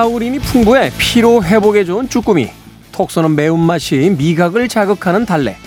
[0.00, 2.48] 타우린이 풍부해 피로 회복에 좋은 쭈꾸미,
[2.90, 5.58] 톡 쏘는 매운맛이 미각을 자극하는 달래,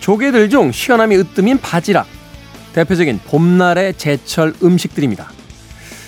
[0.00, 2.08] 조개들 중 시원함이 으뜸인 바지락,
[2.72, 5.30] 대표적인 봄날의 제철 음식들입니다.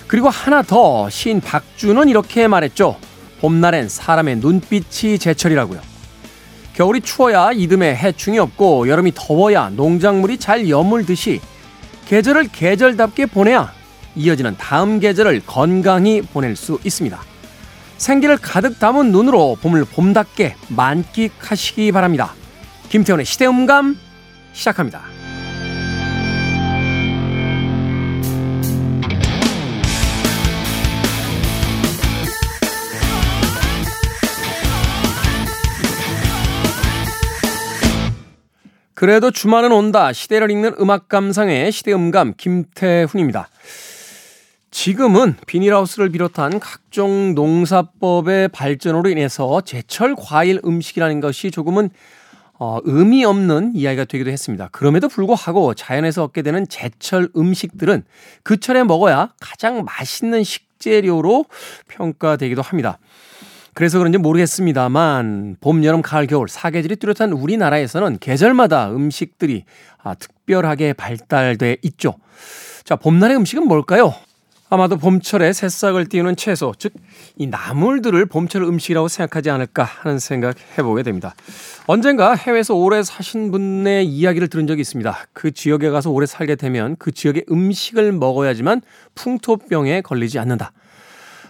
[0.08, 2.96] 그리고 하나 더 시인 박주는 이렇게 말했죠.
[3.40, 5.80] 봄날엔 사람의 눈빛이 제철이라고요.
[6.74, 11.40] 겨울이 추워야 이듬해 해충이 없고 여름이 더워야 농작물이 잘 여물듯이
[12.06, 13.72] 계절을 계절답게 보내야
[14.16, 17.31] 이어지는 다음 계절을 건강히 보낼 수 있습니다.
[18.02, 22.34] 생기를 가득 담은 눈으로 봄을 봄답게 만끽하시기 바랍니다.
[22.88, 23.96] 김태훈의 시대음감
[24.52, 25.02] 시작합니다.
[38.94, 40.12] 그래도 주말은 온다.
[40.12, 43.48] 시대를 읽는 음악 감상의 시대음감 김태훈입니다.
[44.72, 51.90] 지금은 비닐하우스를 비롯한 각종 농사법의 발전으로 인해서 제철 과일 음식이라는 것이 조금은
[52.58, 54.68] 어, 의미 없는 이야기가 되기도 했습니다.
[54.72, 58.04] 그럼에도 불구하고 자연에서 얻게 되는 제철 음식들은
[58.42, 61.44] 그 철에 먹어야 가장 맛있는 식재료로
[61.88, 62.98] 평가되기도 합니다.
[63.74, 69.64] 그래서 그런지 모르겠습니다만 봄, 여름, 가을, 겨울 사계절이 뚜렷한 우리나라에서는 계절마다 음식들이
[70.02, 72.14] 아, 특별하게 발달돼 있죠.
[72.84, 74.14] 자, 봄날의 음식은 뭘까요?
[74.72, 76.94] 아마도 봄철에 새싹을 띄우는 채소, 즉
[77.36, 81.34] 이 나물들을 봄철 음식이라고 생각하지 않을까 하는 생각 해보게 됩니다.
[81.86, 85.26] 언젠가 해외에서 오래 사신 분의 이야기를 들은 적이 있습니다.
[85.32, 88.82] 그 지역에 가서 오래 살게 되면 그 지역의 음식을 먹어야지만
[89.14, 90.72] 풍토병에 걸리지 않는다.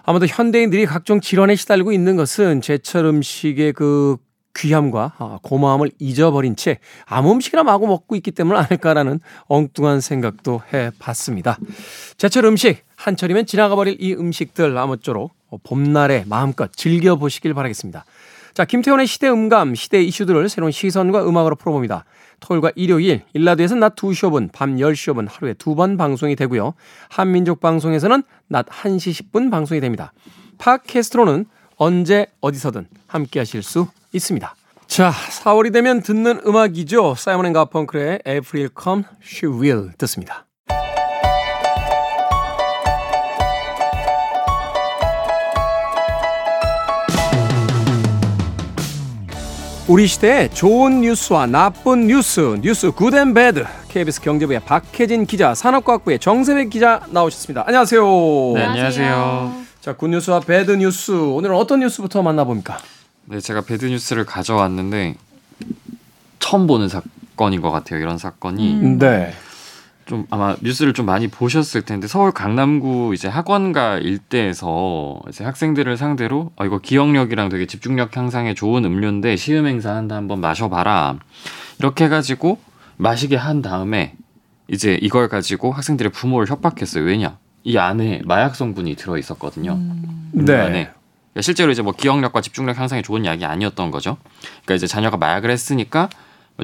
[0.04, 4.16] 아마도 현대인들이 각종 질환에 시달리고 있는 것은 제철 음식의 그
[4.54, 11.58] 귀함과 아, 고마움을 잊어버린 채 아무 음식이나 마구 먹고 있기 때문 아닐까라는 엉뚱한 생각도 해봤습니다.
[12.16, 15.32] 제철 음식 한철이면 지나가 버릴 이 음식들 아무쪼록
[15.64, 18.04] 봄날에 마음껏 즐겨보시길 바라겠습니다.
[18.54, 22.04] 자, 김태훈의 시대 음감, 시대 이슈들을 새로운 시선과 음악으로 풀어봅니다.
[22.40, 26.74] 토요일과 일요일, 일라드에서는 낮 2시 5분, 밤 10시 5분 하루에 두 번 방송이 되고요.
[27.08, 30.12] 한민족 방송에서는 낮 1시 10분 방송이 됩니다.
[30.58, 31.46] 팟캐스트로는
[31.76, 34.54] 언제 어디서든 함께 하실 수 있습니다.
[34.86, 37.14] 자, 4월이 되면 듣는 음악이죠.
[37.16, 40.46] 사이먼 앤 가펑클의 April Come, She Will 듣습니다.
[49.88, 53.64] 우리 시대의 좋은 뉴스와 나쁜 뉴스, 뉴스 good and bad.
[53.88, 57.64] KBS 경제부의 박혜진 기자, 산업과학부의 정세백 기자 나오셨습니다.
[57.66, 58.02] 안녕하세요.
[58.54, 59.52] 네, 안녕하세요.
[59.80, 61.12] 자, good news와 bad news.
[61.12, 62.78] 오늘은 어떤 뉴스부터 만나봅니까?
[63.26, 65.16] 네, 제가 bad news를 가져왔는데
[66.38, 68.00] 처음 보는 사건인 것 같아요.
[68.00, 68.72] 이런 사건이.
[68.74, 68.98] 음.
[68.98, 69.32] 네.
[70.04, 76.50] 좀 아마 뉴스를 좀 많이 보셨을 텐데 서울 강남구 이제 학원가 일대에서 이제 학생들을 상대로
[76.56, 81.18] 어 이거 기억력이랑 되게 집중력 향상에 좋은 음료인데 시음 행사한다 한번 마셔봐라
[81.78, 82.58] 이렇게 해가지고
[82.96, 84.16] 마시게 한 다음에
[84.68, 87.04] 이제 이걸 가지고 학생들의 부모를 협박했어요.
[87.04, 89.72] 왜냐 이 안에 마약 성분이 들어 있었거든요.
[89.74, 90.32] 음.
[90.32, 90.56] 네.
[90.56, 90.90] 안에
[91.40, 94.18] 실제로 이제 뭐 기억력과 집중력 향상에 좋은 약이 아니었던 거죠.
[94.64, 96.10] 그러니까 이제 자녀가 마약을 했으니까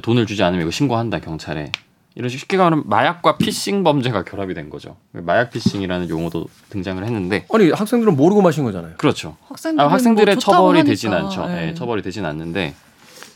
[0.03, 1.73] 돈을 주지 않으면 이거 신고한다 경찰에.
[2.15, 4.97] 이런 쉽게 말하면 마약과 피싱 범죄가 결합이 된 거죠.
[5.13, 8.95] 마약 피싱이라는 용어도 등장을 했는데 아니 학생들은 모르고 마신 거잖아요.
[8.99, 9.37] 그렇죠.
[9.49, 10.91] 학생들은 아, 학생들의 뭐 처벌이 하니까.
[10.91, 11.47] 되진 않죠.
[11.47, 11.67] 네.
[11.67, 12.75] 네, 처벌이 되진 않는데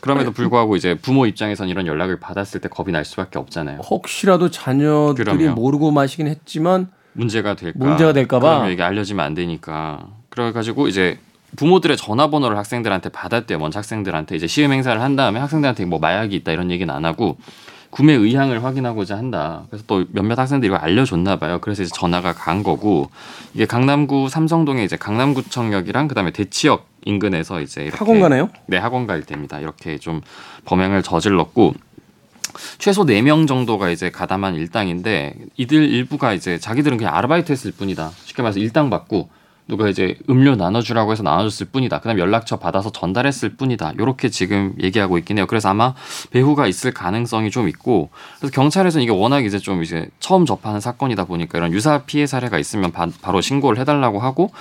[0.01, 3.79] 그럼에도 불구하고 이제 부모 입장에선 이런 연락을 받았을 때 겁이 날 수밖에 없잖아요.
[3.79, 5.53] 혹시라도 자녀들이 그럼요.
[5.55, 7.79] 모르고 마시긴 했지만 문제가 될까?
[7.79, 8.49] 문제가 될까 봐.
[8.55, 10.07] 그러면 이게 알려지면 안 되니까.
[10.33, 11.19] 그래가지고 이제
[11.55, 13.59] 부모들의 전화번호를 학생들한테 받았대요.
[13.59, 17.37] 먼저 학생들한테 이제 시음 행사를 한 다음에 학생들한테 뭐 마약이 있다 이런 얘기는 안 하고
[17.91, 19.65] 구매 의향을 확인하고자 한다.
[19.69, 21.59] 그래서 또 몇몇 학생들이 이걸 알려줬나 봐요.
[21.61, 23.11] 그래서 이제 전화가 간 거고
[23.53, 28.49] 이게 강남구 삼성동에 이제 강남구청역이랑 그다음에 대치역 인근에서 이제 학원가네요.
[28.65, 29.59] 네, 학원가 일대입니다.
[29.59, 30.21] 이렇게 좀
[30.65, 31.75] 범행을 저질렀고
[32.79, 38.09] 최소 4명 정도가 이제 가담한 일당인데 이들 일부가 이제 자기들은 그냥 아르바이트 했을 뿐이다.
[38.25, 39.29] 쉽게 말해서 일당 받고
[39.67, 41.99] 누가 이제 음료 나눠주라고 해서 나눠줬을 뿐이다.
[41.99, 43.93] 그다음 연락처 받아서 전달했을 뿐이다.
[43.97, 45.45] 요렇게 지금 얘기하고 있긴 해요.
[45.47, 45.93] 그래서 아마
[46.31, 51.25] 배후가 있을 가능성이 좀 있고 그래서 경찰에서는 이게 워낙 이제 좀 이제 처음 접하는 사건이다
[51.25, 54.51] 보니까 이런 유사 피해 사례가 있으면 바, 바로 신고를 해달라고 하고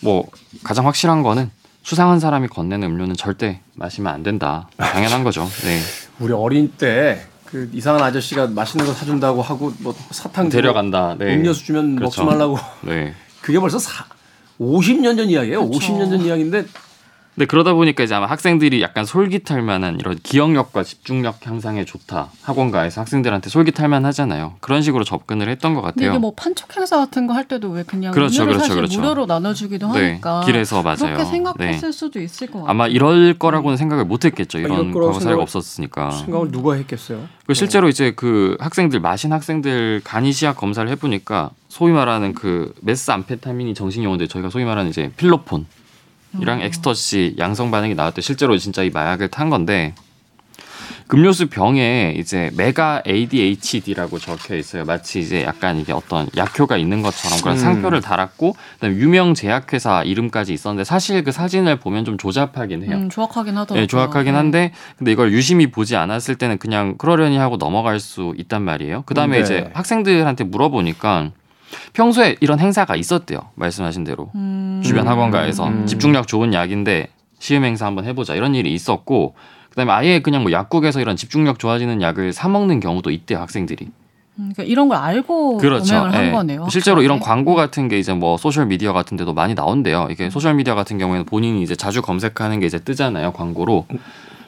[0.00, 0.26] 뭐
[0.62, 1.50] 가장 확실한 거는
[1.82, 4.68] 수상한 사람이 건네는 음료는 절대 마시면 안 된다.
[4.76, 5.48] 당연한 거죠.
[5.64, 5.80] 네.
[6.20, 11.16] 우리 어린 때 그 이상한 아저씨가 맛있는 거 사준다고 하고 뭐 사탕 데려간다.
[11.18, 11.34] 네.
[11.34, 12.22] 음료수 주면 그렇죠.
[12.24, 13.14] 먹지 말라고 네.
[13.40, 14.04] 그게 벌써 사,
[14.60, 15.68] 50년 전 이야기예요.
[15.68, 16.64] 50년 전 이야기인데
[17.36, 22.30] 근데 그러다 보니까 이제 아마 학생들이 약간 솔깃할 만한 이런 기억력과 집중력 향상에 좋다.
[22.40, 24.54] 학원가에서 학생들한테 솔깃할 만하잖아요.
[24.60, 26.08] 그런 식으로 접근을 했던 것 같아요.
[26.08, 28.98] 이게 뭐 판촉 행사 같은 거 할 때도 왜 그냥 그렇죠, 음료를 그렇죠, 사실 그렇죠.
[29.02, 30.96] 무료로 나눠주기도 네, 하니까 길에서 맞아요.
[30.96, 31.92] 그렇게 생각했을 네.
[31.92, 32.70] 수도 있을 것 같아요.
[32.70, 34.56] 아마 이럴 거라고는 생각을 못 했겠죠.
[34.58, 36.10] 이럴 이런 과거 사례가 생각을- 없었으니까.
[36.12, 37.28] 생각을 누가 했겠어요?
[37.46, 43.74] 그 실제로 이제 그 학생들 마신 학생들 간이 시약 검사를 해보니까 소위 말하는 그 메스암페타민이
[43.74, 45.66] 정식 용어인데 저희가 소위 말하는 이제 필로폰
[46.40, 49.94] 이랑 엑스터시 양성 반응이 나왔대 실제로 진짜 이 마약을 탄 건데
[51.14, 54.84] 음료수 병에 이제 메가 ADHD라고 적혀 있어요.
[54.84, 57.60] 마치 이제 약간 이게 어떤 약효가 있는 것처럼 그런 음.
[57.60, 62.96] 상표를 달았고 그다음에 유명 제약회사 이름까지 있었는데 사실 그 사진을 보면 좀 조잡하긴 해요.
[62.96, 63.80] 음, 조악하긴 하더라고요.
[63.80, 64.36] 네, 조악하긴 네.
[64.36, 69.02] 한데 근데 이걸 유심히 보지 않았을 때는 그냥 그러려니 하고 넘어갈 수 있단 말이에요.
[69.02, 69.42] 그다음에 네.
[69.42, 71.30] 이제 학생들한테 물어보니까
[71.92, 73.40] 평소에 이런 행사가 있었대요.
[73.54, 74.82] 말씀하신 대로 음.
[74.84, 75.86] 주변 학원가에서 음.
[75.86, 77.08] 집중력 좋은 약인데
[77.38, 79.34] 시음 행사 한번 해보자 이런 일이 있었고
[79.70, 83.88] 그다음에 아예 그냥 뭐 약국에서 이런 집중력 좋아지는 약을 사 먹는 경우도 있대 요 학생들이.
[84.38, 86.30] 음, 그러니까 이런 걸 알고 한 예.
[86.30, 86.66] 거네요.
[86.70, 87.24] 실제로 이런 확실하게.
[87.24, 90.08] 광고 같은 게 이제 뭐 소셜 미디어 같은 데도 많이 나온대요.
[90.10, 93.86] 이게 소셜 미디어 같은 경우에는 본인이 이제 자주 검색하는 게 이제 뜨잖아요, 광고로.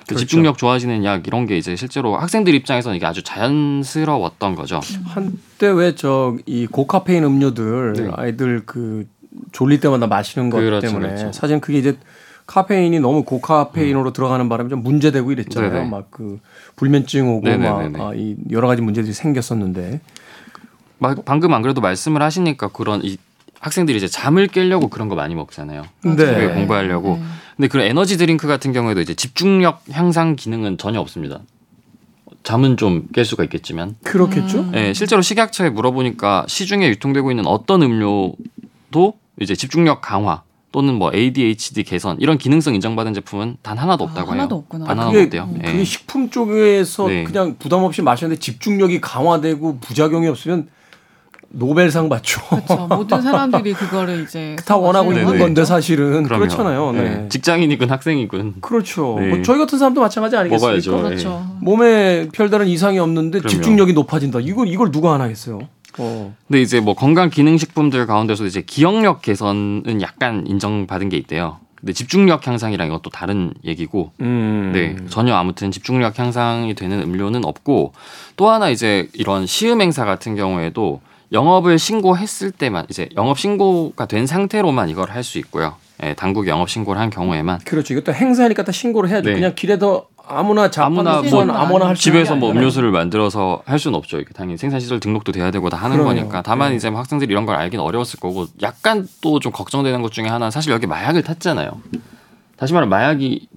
[0.08, 0.20] 그 그렇죠.
[0.26, 4.80] 집중력 좋아지는 약 이런 게 이제 실제로 학생들 입장에서는 이게 아주 자연스러웠던 거죠.
[5.04, 8.08] 한때 왜 저 이 고카페인 음료들 네.
[8.14, 9.06] 아이들 그
[9.52, 11.32] 졸릴 때마다 마시는 것 그렇죠, 때문에 그렇죠.
[11.32, 11.98] 사실 그게 이제
[12.46, 15.82] 카페인이 너무 고카페인으로 들어가는 바람에 좀 문제되고 이랬잖아요.
[15.82, 15.90] 음.
[15.90, 16.40] 막그
[16.76, 17.98] 불면증 오고 네네네네.
[17.98, 20.00] 막 아, 이 여러 가지 문제들이 생겼었는데
[20.98, 23.18] 막 방금 안 그래도 말씀을 하시니까 그런 이
[23.60, 25.82] 학생들이 이제 잠을 깨려고 그런 거 많이 먹잖아요.
[26.16, 26.54] 네.
[26.54, 27.16] 공부하려고.
[27.16, 27.22] 네.
[27.56, 31.40] 근데 그런 에너지 드링크 같은 경우에도 이제 집중력 향상 기능은 전혀 없습니다.
[32.44, 34.60] 잠은 좀 깰 수가 있겠지만 그렇겠죠.
[34.60, 34.72] 음.
[34.74, 41.82] 예, 실제로 식약처에 물어보니까 시중에 유통되고 있는 어떤 음료도 이제 집중력 강화 또는 뭐 ADHD
[41.82, 44.62] 개선 이런 기능성 인정받은 제품은 단 하나도 아, 없다고 하나도 해요.
[44.62, 44.84] 없구나.
[44.86, 45.54] 단 아, 하나도 그게, 없대요.
[45.64, 45.72] 예.
[45.72, 47.24] 그게 식품 쪽에서 네.
[47.24, 50.68] 그냥 부담 없이 마셨는데 집중력이 강화되고 부작용이 없으면
[51.50, 52.40] 노벨상 받죠.
[52.48, 52.86] 그렇죠.
[52.88, 55.22] 모든 사람들이 그거를 이제 다 원하고 네네.
[55.22, 56.40] 있는 건데 사실은 그럼요.
[56.40, 56.92] 그렇잖아요.
[56.92, 56.98] 네.
[57.24, 59.16] 예, 직장인이군 학생이군 그렇죠.
[59.18, 59.28] 네.
[59.28, 60.66] 뭐 저희 같은 사람도 마찬가지 아니겠습니까?
[60.92, 61.02] 먹어야죠.
[61.08, 61.46] 그렇죠.
[61.60, 63.48] 몸에 별다른 이상이 없는데 그럼요.
[63.48, 64.40] 집중력이 높아진다.
[64.40, 65.60] 이걸 이걸 누가 안 하겠어요?
[65.98, 66.34] 어.
[66.46, 71.58] 근데 이제 뭐 건강 기능 식품들 가운데서 이제 기억력 개선은 약간 인정받은 게 있대요.
[71.76, 74.72] 근데 집중력 향상이랑 이것도 다른 얘기고 음.
[74.74, 77.92] 네, 전혀 아무튼 집중력 향상이 되는 음료는 없고
[78.36, 81.00] 또 하나 이제 이런 시음 행사 같은 경우에도
[81.32, 85.74] 영업을 신고했을 때만 이제 영업 신고가 된 상태로만 이걸 할 수 있고요.
[86.02, 87.92] 예, 당국 영업 신고를 한 경우에만 그렇죠.
[87.92, 89.28] 이것도 행사니까 다 신고를 해야죠.
[89.30, 89.34] 네.
[89.34, 92.50] 그냥 길에서 아무나 자판 아무나 뭐 아무나 할 집에서 게 뭐.
[92.52, 94.20] 음료수를 만들어서 할 수는 없죠.
[94.20, 96.14] 이게 당연히 생산시설 등록도 돼야 되고 다 하는 그럼요.
[96.14, 96.42] 거니까.
[96.42, 96.76] 다만 네.
[96.76, 100.50] 이제 뭐 학생들이 이런 걸 알긴 어려웠을 거고 약간 또 좀 걱정되는 것 중에 하나는
[100.50, 101.70] 사실 여기 마약을 탔잖아요.
[102.56, 103.48] 다시 말하면 마약이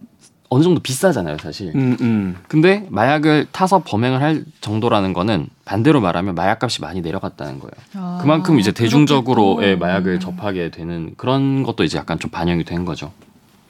[0.54, 1.72] 어느 정도 비싸잖아요, 사실.
[1.74, 2.36] 음, 음.
[2.50, 7.72] 근데 마약을 타서 범행을 할 정도라는 거는 반대로 말하면 마약값이 많이 내려갔다는 거예요.
[7.96, 9.70] 아, 그만큼 이제 대중적으로 그렇겠다.
[9.70, 10.20] 의 마약을 음.
[10.20, 13.14] 접하게 되는 그런 것도 이제 약간 좀 반영이 된 거죠.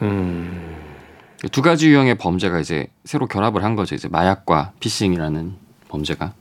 [0.02, 0.76] 음.
[1.52, 3.94] 두 가지 유형의 범죄가 이제 새로 결합을 한 거죠.
[3.94, 5.54] 이제 마약과 피싱이라는
[5.88, 6.34] 범죄가.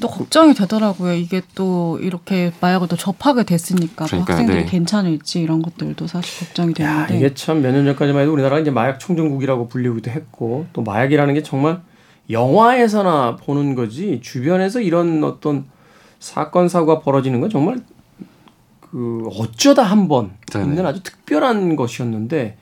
[0.00, 1.14] 또 걱정이 되더라고요.
[1.14, 4.70] 이게 또 이렇게 마약을 또 접하게 됐으니까 또 그러니까요, 학생들이 네.
[4.70, 7.16] 괜찮을지 이런 것들도 사실 걱정이 야, 되는데.
[7.16, 11.42] 이게 참 몇 년 전까지만 해도 우리나라가 이제 마약 청정국이라고 불리기도 했고 또 마약이라는 게
[11.42, 11.80] 정말
[12.30, 15.66] 영화에서나 보는 거지 주변에서 이런 어떤
[16.20, 17.80] 사건 사고가 벌어지는 건 정말
[18.80, 20.64] 그 어쩌다 한번 네네.
[20.66, 22.56] 있는 아주 특별한 것이었는데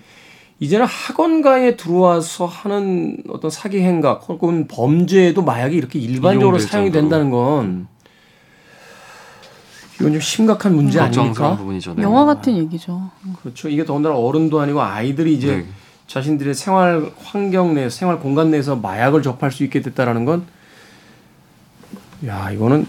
[0.62, 7.02] 이제는 학원가에 들어와서 하는 어떤 사기 행각 혹은 범죄에도 마약이 이렇게 일반적으로 사용이 정도로.
[7.02, 7.88] 된다는 건
[9.96, 11.56] 이건 좀 심각한 문제 아닙니까?
[11.56, 11.94] 부분이죠.
[11.94, 12.02] 네.
[12.04, 13.10] 영화 같은 얘기죠.
[13.42, 13.68] 그렇죠.
[13.68, 15.66] 이게 더군다나 어른도 아니고 아이들이 이제 네.
[16.06, 20.46] 자신들의 생활 환경 내 생활 공간 내에서 마약을 접할 수 있게 됐다라는 건,
[22.24, 22.86] 야 이거는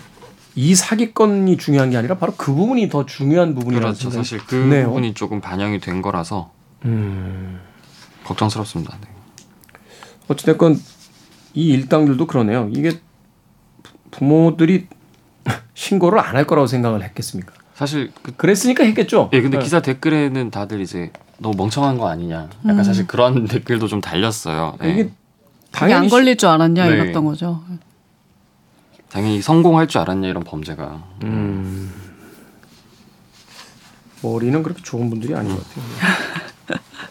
[0.54, 4.12] 이 사기건이 중요한 게 아니라 바로 그 부분이 더 중요한 부분이라는 그렇죠.
[4.12, 4.90] 사실 그 드네요.
[4.90, 6.52] 부분이 조금 반영이 된 거라서
[6.86, 7.60] 음.
[8.24, 8.98] 걱정스럽습니다.
[9.02, 9.08] 네.
[10.28, 10.80] 어찌됐건
[11.54, 12.70] 이 일당들도 그러네요.
[12.74, 12.92] 이게
[13.84, 14.88] 부- 부모들이
[15.74, 17.54] 신고를 안 할 거라고 생각을 했겠습니까?
[17.76, 19.30] 사실 그 그랬으니까 했겠죠.
[19.34, 19.64] 예, 근데 네.
[19.64, 22.50] 기사 댓글에는 다들 이제 너무 멍청한 거 아니냐.
[22.64, 22.84] 약간 음.
[22.84, 24.78] 사실 그런 댓글도 좀 달렸어요.
[24.84, 24.90] 예.
[24.92, 25.12] 이게
[25.72, 26.92] 당연히 안 걸릴 줄 알았냐 네.
[26.96, 27.64] 이랬던 거죠.
[29.10, 31.04] 당연히 성공할 줄 알았냐 이런 범죄가.
[31.24, 31.92] 음.
[34.22, 35.86] 머리는 그렇게 좋은 분들이 아닌 것 같아요.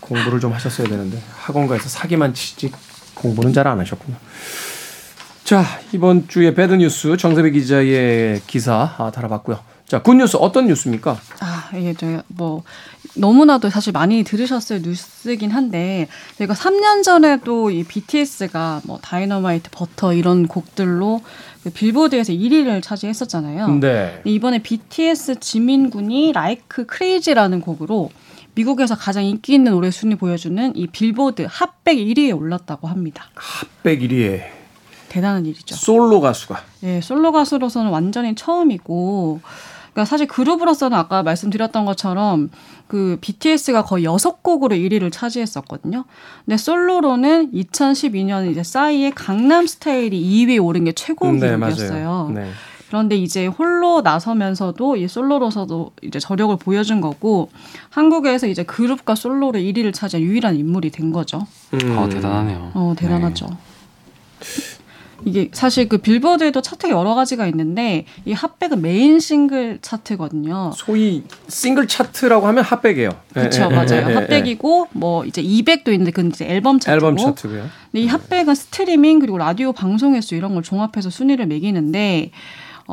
[0.02, 2.70] 공부를 좀 하셨어야 되는데 학원가에서 사기만 치지
[3.14, 4.16] 공부는 잘 안 하셨군요.
[5.44, 9.58] 자 이번 주에 bad news 정세배 기자의 기사 만나봤고요.
[9.86, 11.18] 자 good news 어떤 뉴스입니까?
[11.40, 12.62] 아 이게 저 뭐
[13.14, 20.46] 너무나도 사실 많이 들으셨을 뉴스긴 한데 저희가 3년 전에도 이 BTS가 뭐 Dynamite Butter 이런
[20.48, 21.20] 곡들로
[21.62, 23.68] 그 빌보드에서 1위를 차지했었잖아요.
[23.80, 24.22] 네.
[24.24, 28.10] 이번에 BTS 지민군이 Like Crazy라는 곡으로
[28.54, 33.24] 미국에서 가장 인기 있는 노래 순위 보여주는 이 빌보드 핫백 1위에 올랐다고 합니다.
[33.34, 34.42] 핫백 1위에
[35.08, 35.74] 대단한 일이죠.
[35.74, 36.62] 솔로 가수가.
[36.84, 39.40] 예, 솔로 가수로서는 완전히 처음이고
[39.92, 42.50] 그러니까 사실 그룹으로서는 아까 말씀드렸던 것처럼
[42.88, 46.04] 그 BTS가 거의 여섯 곡으로 1위를 차지했었거든요.
[46.44, 52.32] 근데 솔로로는 2012년 이제 싸이의 강남 스타일이 2위에 오른 게 최고 네, 기록이었어요.
[52.34, 52.50] 네.
[52.92, 57.48] 그런데 이제 홀로 나서면서도 이 솔로로서도 이제 저력을 보여준 거고
[57.88, 61.46] 한국에서 이제 그룹과 솔로로 1위를 차지한 유일한 인물이 된 거죠.
[61.72, 61.96] 음.
[61.96, 62.72] 어, 대단하네요.
[62.74, 63.46] 어, 대단하죠.
[65.24, 70.72] 이게 사실 그 빌보드에도 차트가 여러 가지가 있는데 이 Hot백은 메인 싱글 차트거든요.
[70.74, 73.08] 소위 싱글 차트라고 하면 Hot백이에요.
[73.32, 74.04] 그렇죠, 맞아요.
[74.06, 76.80] 예, 예, Hot백이고 뭐 이제 200도 있는데 그건 이제 앨범 예.
[76.80, 76.92] 차트고.
[76.92, 77.70] 앨범 차트고요.
[77.90, 82.32] 근데 이 Hot백은 스트리밍 그리고 라디오 방송 횟수 이런 걸 종합해서 순위를 매기는데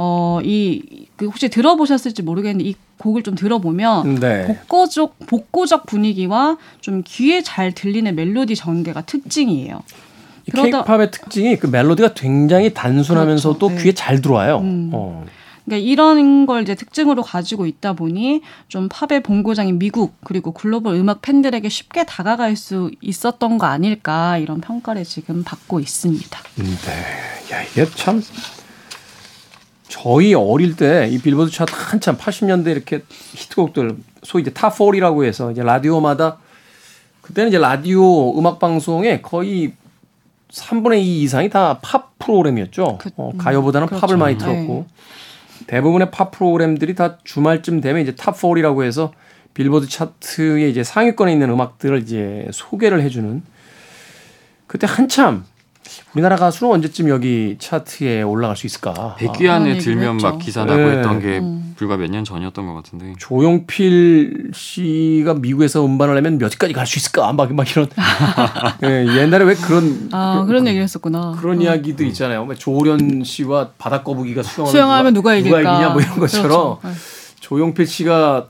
[0.02, 4.48] 어 이 그 혹시 들어보셨을지 모르겠는데 이 곡을 좀 들어보면 네.
[4.48, 9.82] 복고적 복고적 분위기와 좀 귀에 잘 들리는 멜로디 전개가 특징이에요.
[10.48, 13.76] 이 그러다- 케이팝의 특징이 그 멜로디가 굉장히 단순하면서도 그렇죠.
[13.76, 13.84] 네.
[13.84, 14.60] 귀에 잘 들어와요.
[14.60, 14.92] 음.
[14.94, 15.26] 어.
[15.66, 21.22] 그러니까 이런 걸 이제 특징으로 가지고 있다 보니 좀 팝의 본고장인 미국 그리고 글로벌 음악
[21.22, 26.40] 팬들에게 쉽게 다가갈 수 있었던 거 아닐까 이런 평가를 지금 받고 있습니다.
[26.56, 27.54] 네.
[27.54, 28.22] 야, 이게 참
[29.90, 33.04] 저희 어릴 때 이 빌보드 차트 한참 80년대 이렇게
[33.34, 36.38] 히트곡들 소위 이제 top 40라고 해서 이제 라디오마다
[37.22, 39.74] 그때는 이제 라디오 음악 방송에 거의
[40.52, 42.98] 3분의 2 이상이 다 팝 프로그램이었죠.
[43.00, 44.06] 그- 어, 가요보다는 그렇죠.
[44.08, 44.44] 팝을 많이 네.
[44.46, 44.86] 들었고
[45.68, 49.12] 대부분의 팝 프로그램들이 다 주말쯤 되면 이제 top 40라고 해서
[49.54, 53.42] 빌보드 차트에 이제 상위권에 있는 음악들을 이제 소개를 해주는
[54.68, 55.46] 그때 한참
[56.14, 59.16] 우리나라 가수는 언제쯤 여기 차트에 올라갈 수 있을까?
[59.20, 60.40] 100위 안에 그런 들면 막.
[60.40, 60.98] 기사 나고 네.
[60.98, 61.74] 했던 게 음.
[61.78, 63.14] 불과 몇 년 전이었던 것 같은데.
[63.20, 67.32] 조용필 씨가 미국에서 음반을 내면 몇까지 갈 수 있을까?
[67.34, 67.88] 막, 막 이런.
[68.84, 70.10] 예, 옛날에 왜 그런.
[70.12, 71.38] 아 그런 얘기를 했었구나.
[71.40, 71.62] 그런 어.
[71.62, 72.46] 이야기도 있잖아요.
[72.46, 75.60] 뭐 조련 씨와 바닷거북이가 수영하면, 수영하면 누가 이길까?
[75.60, 76.80] 이기냐 뭐 이런 것처럼 그렇죠.
[76.84, 76.92] 네.
[77.40, 78.48] 조용필 씨가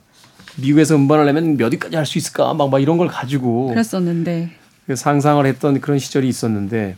[0.57, 2.53] 미국에서 음반을 내면 몇 위까지 할 수 있을까?
[2.53, 4.51] 막, 막 이런 걸 가지고 그랬었는데
[4.87, 6.95] 그 상상을 했던 그런 시절이 있었는데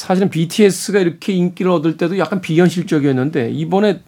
[0.00, 4.00] 사실은 BTS가 이렇게 인기를 얻을 때도 약간 비현실적이었는데 이번에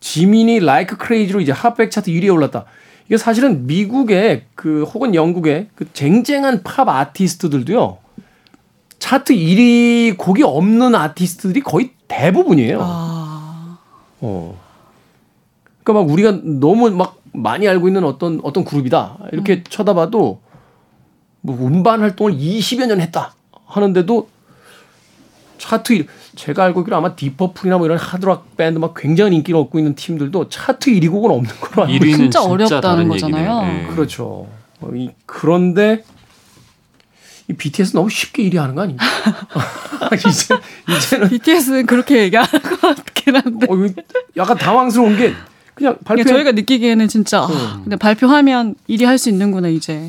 [0.00, 2.64] 지민이 라이크 크레이지로 이제 핫백 차트 1위에 올랐다.
[3.06, 7.98] 이게 사실은 미국의 그 혹은 영국의 그 쟁쟁한 팝 아티스트들도요.
[8.98, 12.80] 차트 1위 곡이 없는 아티스트들이 거의 대부분이에요.
[12.82, 13.78] 아
[14.20, 14.60] 어.
[15.84, 20.40] 그러니까 막 우리가 너무 막 많이 알고 있는 어떤 어떤 그룹이다 이렇게 쳐다봐도
[21.42, 24.28] 뭐 음반 활동을 20여 년 했다 하는데도
[25.58, 29.78] 차트 1, 제가 알고 있기로 아마 디퍼플이나 뭐 이런 하드락 밴드 막 굉장히 인기를 얻고
[29.78, 33.62] 있는 팀들도 차트 1위 곡은 없는 걸로 알고 1위는 진짜 어렵다는 거잖아요.
[33.64, 33.94] 예.
[33.94, 34.48] 그렇죠.
[34.80, 36.04] 어, 이, 그런데
[37.48, 39.06] 이 BTS 너무 쉽게 1위 하는 거 아닙니까?
[40.14, 40.54] 이제
[40.88, 43.74] 이제는 BTS는 그렇게 얘기하는 것 같긴 한데 어,
[44.36, 45.34] 약간 당황스러운 게
[45.74, 50.08] 그냥 발표 그러니까 저희가 느끼기에는 진짜 아, 근데 발표하면 일이 할수 있는구나 이제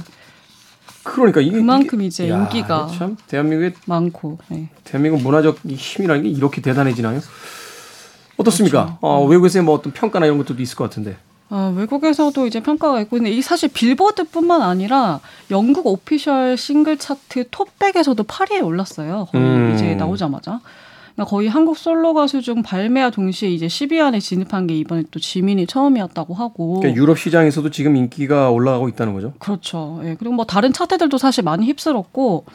[1.03, 4.69] 그러니까 이게 그만큼 이게- 이제 야, 인기가 참 대한민국의 많고 네.
[4.83, 7.19] 대한민국 문화적 이 힘이라는 게 이렇게 대단해지나요?
[8.37, 8.85] 어떻습니까?
[8.85, 8.97] 그렇죠.
[9.01, 11.17] 어, 외국에서의 뭐 어떤 평가나 이런 것들도 있을 것 같은데.
[11.49, 18.23] 아, 외국에서도 이제 평가가 있고 근데 이 사실 빌보드뿐만 아니라 영국 오피셜 싱글 차트 톱백에서도
[18.23, 19.27] 8위에 올랐어요.
[19.31, 19.71] 거의 음.
[19.73, 20.61] 이제 나오자마자.
[21.19, 25.19] 그러니까 거의 한국 솔로 가수 중 발매와 동시에 이제 10위 안에 진입한 게 이번에 또
[25.19, 26.79] 지민이 처음이었다고 하고.
[26.79, 29.33] 그러니까 유럽 시장에서도 지금 인기가 올라가고 있다는 거죠.
[29.37, 29.99] 그렇죠.
[30.05, 30.15] 예.
[30.17, 32.45] 그리고 뭐 다른 차트들도 사실 많이 휩쓸었고.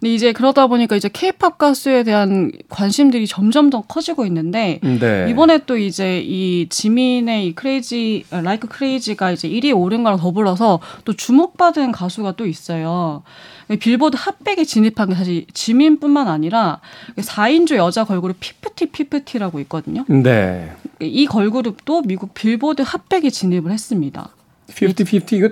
[0.00, 5.26] 근데 이제 그러다 보니까 이제 케이팝 가수에 대한 관심들이 점점 더 커지고 있는데 네.
[5.28, 11.12] 이번에 또 이제 이 지민의 이 Crazy Like Crazy가 이제 1위에 오른 거랑 더불어서 또
[11.12, 13.22] 주목받은 가수가 또 있어요.
[13.78, 16.80] 빌보드 Hot백에 진입한 게 사실 지민뿐만 아니라
[17.16, 20.06] 4인조 여자 걸그룹 피프티 피프티라고 있거든요.
[20.08, 20.72] 네.
[20.98, 24.30] 이 걸그룹도 미국 빌보드 핫백에 진입을 했습니다.
[24.70, 25.50] 50-50 이거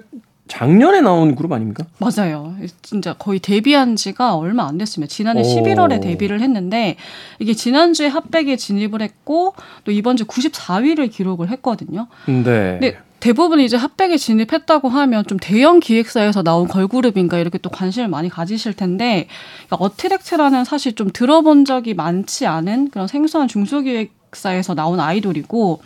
[0.49, 1.85] 작년에 나온 그룹 아닙니까?
[1.99, 2.57] 맞아요.
[2.83, 5.13] 진짜 거의 데뷔한 지가 얼마 안 됐습니다.
[5.13, 5.45] 지난해 오.
[5.45, 6.97] 11월에 데뷔를 했는데
[7.39, 12.09] 이게 지난주에 핫백에 진입을 했고 또 이번 주 94위를 기록을 했거든요.
[12.27, 12.43] 네.
[12.43, 18.29] 근데 대부분 이제 핫백에 진입했다고 하면 좀 대형 기획사에서 나온 걸그룹인가 이렇게 또 관심을 많이
[18.29, 19.27] 가지실 텐데
[19.67, 25.81] 그러니까 어트랙트라는 사실 좀 들어본 적이 많지 않은 그런 생소한 중소기획사에서 나온 아이돌이고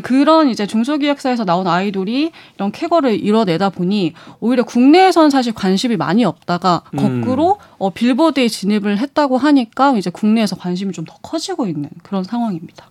[0.00, 6.82] 그런 이제 중소기획사에서 나온 아이돌이 이런 쾌거를 이뤄내다 보니 오히려 국내에선 사실 관심이 많이 없다가
[6.96, 7.74] 거꾸로 음.
[7.78, 12.86] 어, 빌보드에 진입을 했다고 하니까 이제 국내에서 관심이 좀 더 커지고 있는 그런 상황입니다.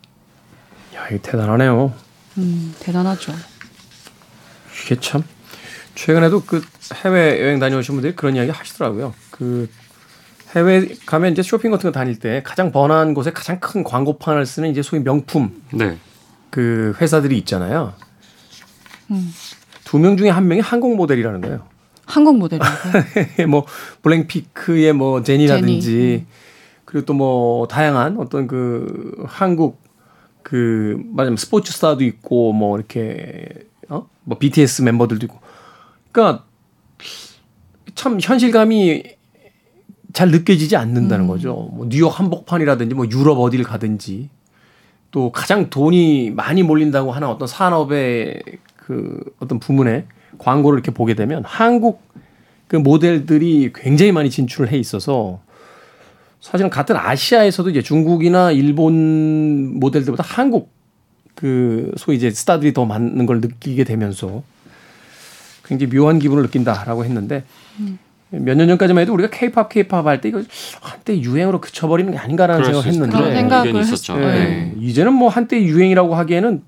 [0.95, 1.93] 야, 이거 대단하네요.
[2.37, 3.33] 음, 대단하죠.
[4.83, 5.23] 이게 참
[5.95, 6.61] 최근에도 그
[7.03, 9.13] 해외 여행 다녀오신 분들이 그런 이야기 하시더라고요.
[9.29, 9.69] 그
[10.55, 14.69] 해외 가면 이제 쇼핑 같은 거 다닐 때 가장 번화한 곳에 가장 큰 광고판을 쓰는
[14.69, 15.97] 이제 소위 명품 네.
[16.51, 17.93] 그 회사들이 있잖아요.
[19.09, 19.33] 음.
[19.83, 21.63] 두명 중에 한 명이 한국 모델이라는 거예요.
[22.05, 22.65] 한국 모델이고
[23.49, 23.65] 뭐
[24.03, 26.25] 블랙피크의 뭐 제니라든지 제니.
[26.85, 29.81] 그리고 또 뭐 다양한 어떤 그 한국
[30.43, 33.47] 그 말하자면 스포츠 스타도 있고 뭐 이렇게
[33.89, 35.39] 어 뭐 BTS 멤버들도 있고
[36.11, 36.43] 그러니까
[37.95, 39.03] 참 현실감이
[40.13, 41.69] 잘 느껴지지 않는다는 거죠.
[41.73, 44.29] 뭐 뉴욕 한복판이라든지 뭐 유럽 어디를 가든지
[45.11, 48.41] 또 가장 돈이 많이 몰린다고 하는 어떤 산업의
[48.77, 50.05] 그 어떤 부문에
[50.37, 52.01] 광고를 이렇게 보게 되면 한국
[52.67, 55.41] 그 모델들이 굉장히 많이 진출을 해 있어서
[56.39, 60.71] 사실은 같은 아시아에서도 이제 중국이나 일본 모델들보다 한국
[61.35, 64.43] 그 소위 이제 스타들이 더 많은 걸 느끼게 되면서
[65.65, 67.43] 굉장히 묘한 기분을 느낀다라고 했는데
[68.31, 70.41] 몇 년 전까지만 해도 우리가 케이팝 케이팝 할 때 이거
[70.81, 74.15] 한때 유행으로 그쳐버리는 게 아닌가라는 생각을 있- 했는데 그런 생각을 있었죠.
[74.17, 74.73] 네.
[74.79, 76.61] 이제는 뭐 한때 유행이라고 하기에는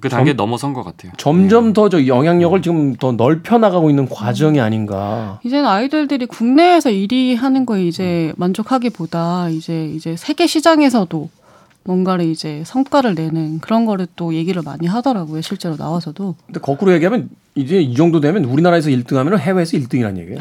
[0.00, 1.10] 그 단계 넘어선 것 같아요.
[1.16, 5.40] 점점 더저 영향력을 지금 더 넓혀 나가고 있는 과정이 아닌가.
[5.44, 11.30] 이제는 아이돌들이 국내에서 1위 하는 거에 이제 만족하기보다 이제 이제 세계 시장에서도
[11.88, 15.40] 뭔가를 이제 성과를 내는 그런 거를 또 얘기를 많이 하더라고요.
[15.40, 16.34] 실제로 나와서도.
[16.44, 20.38] 근데 거꾸로 얘기하면 이제 이 정도 되면 우리나라에서 1등 하면 해외에서 1등이라는 얘기예요.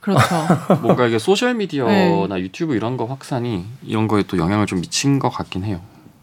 [0.00, 0.24] 그렇죠.
[0.82, 1.58] 뭔가 이게 소셜 네.
[1.58, 5.80] 미디어나 유튜브 이런 거 확산이 이런 거에 또 영향을 좀 미친 것 같긴 해요.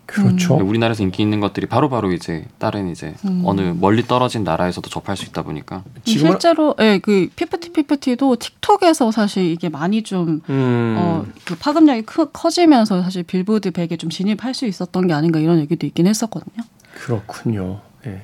[0.10, 0.56] 그렇죠.
[0.56, 3.44] 우리나라에서 인기 있는 것들이 바로 바로 이제 다른 이제 음.
[3.46, 9.46] 어느 멀리 떨어진 나라에서도 접할 수 있다 보니까 실제로 예, 그 피프티 피프티도 틱톡에서 사실
[9.46, 10.96] 이게 많이 좀 음.
[10.98, 15.60] 어, 그 파급력이 크, 커지면서 사실 빌보드 100에 좀 진입할 수 있었던 게 아닌가 이런
[15.60, 16.64] 얘기도 있긴 했었거든요.
[16.96, 17.82] 그렇군요.
[18.08, 18.24] 예.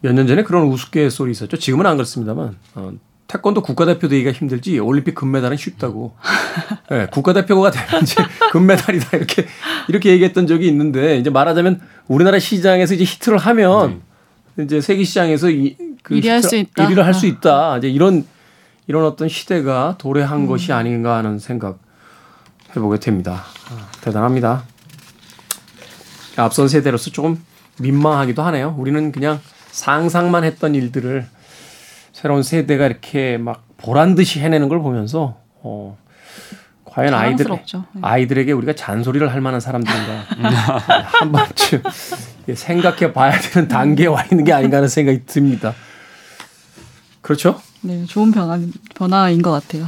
[0.00, 1.56] 몇년 전에 그런 우스갯소리 있었죠.
[1.56, 2.92] 지금은 안 그렇습니다만 어,
[3.28, 6.14] 태권도 국가대표 되기가 힘들지 올림픽 금메달은 쉽다고.
[6.92, 8.14] 예, 국가대표가 되면 이제
[8.52, 9.46] 금메달이다 이렇게
[9.88, 14.02] 이렇게 얘기했던 적이 있는데 이제 말하자면 우리나라 시장에서 이제 히트를 하면
[14.60, 16.84] 이제 세계 시장에서 이, 그 일위 할 히트를- 수 있다.
[16.84, 17.28] 일위를 할수 어.
[17.28, 17.78] 있다.
[17.78, 18.24] 이제 이런
[18.86, 21.78] 이런 어떤 시대가 도래한 것이 아닌가 하는 생각
[22.76, 23.42] 해보게 됩니다.
[23.70, 24.62] 아, 대단합니다.
[26.36, 27.42] 앞선 세대로서 조금
[27.80, 28.76] 민망하기도 하네요.
[28.78, 29.40] 우리는 그냥
[29.72, 31.26] 상상만 했던 일들을
[32.16, 35.98] 새로운 세대가 이렇게 막 보란 듯이 해내는 걸 보면서 어
[36.86, 37.44] 과연 아이들.
[37.44, 37.82] 네.
[38.00, 40.24] 아이들에게 우리가 잔소리를 할 만한 사람들인가
[41.12, 41.82] 한 번쯤
[42.54, 45.74] 생각해 봐야 되는 단계에 와 있는 게 아닌가 하는 생각이 듭니다.
[47.20, 47.60] 그렇죠?
[47.82, 48.58] 네, 좋은 변화
[48.94, 49.86] 변화인 것 같아요.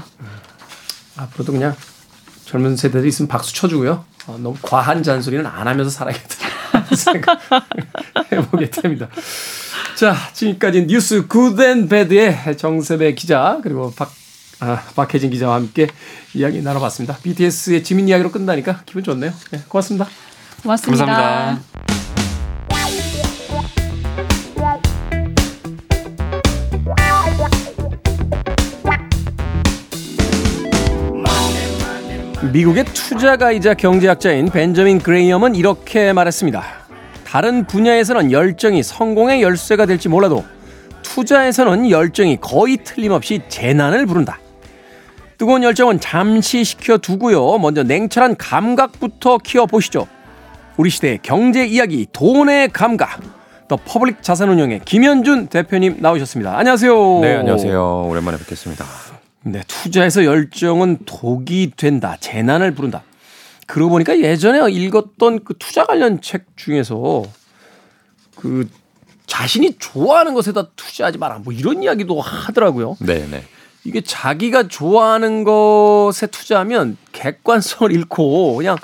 [1.17, 1.75] 앞으로도 그냥
[2.45, 4.05] 젊은 세대들이 있으면 박수 쳐주고요.
[4.27, 6.37] 어, 너무 과한 잔소리는 안 하면서 살아야겠다
[6.95, 7.41] 생각
[8.31, 9.09] 해보게 됩니다.
[9.97, 14.13] 자, 지금까지 뉴스 굿앤 배드의 정세배 기자 그리고 박
[14.61, 15.87] 아, 박혜진 기자와 함께
[16.35, 17.19] 이야기 나눠봤습니다.
[17.23, 19.33] BTS의 지민 이야기로 끝나니까 기분 좋네요.
[19.53, 20.09] 네, 고맙습니다.
[20.63, 21.07] 고맙습니다.
[21.07, 21.79] 감사합니다.
[32.53, 36.78] 미국의 투자가이자 경제학자인 벤저민 그레이엄은 이렇게 말했습니다.
[37.31, 40.47] 다른 분야에서는 열정이 성공의 열쇠가 될지 몰라도
[41.03, 44.39] 투자에서는 열정이 거의 틀림없이 재난을 부른다.
[45.37, 47.59] 뜨거운 열정은 잠시 식혀두고요.
[47.59, 50.07] 먼저 냉철한 감각부터 키워보시죠.
[50.79, 53.21] 우리 시대의 경제 이야기, 돈의 감각.
[53.69, 56.57] 더 퍼블릭 자산운용의 김현준 대표님 나오셨습니다.
[56.57, 57.21] 안녕하세요.
[57.21, 58.07] 네, 안녕하세요.
[58.09, 58.87] 오랜만에 뵙겠습니다.
[59.43, 62.17] 네, 투자에서 열정은 독이 된다.
[62.21, 63.03] 재난을 부른다.
[63.69, 67.23] 그러고 보니까 예전에 읽었던 그 투자 관련 책 중에서
[68.35, 68.67] 그
[69.27, 71.41] 자신이 좋아하는 것에다 투자하지 마라.
[71.45, 72.97] 뭐 이런 이야기도 하더라고요.
[73.01, 73.45] 네, 네.
[73.85, 78.77] 이게 자기가 좋아하는 것에 투자하면 객관성을 잃고 그냥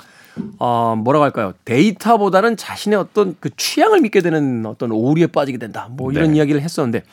[0.59, 1.53] 어, 뭐라고 할까요?
[1.65, 5.87] 데이터보다는 자신의 어떤 그 취향을 믿게 되는 어떤 오류에 빠지게 된다.
[5.89, 6.37] 뭐 이런 네.
[6.37, 7.03] 이야기를 했었는데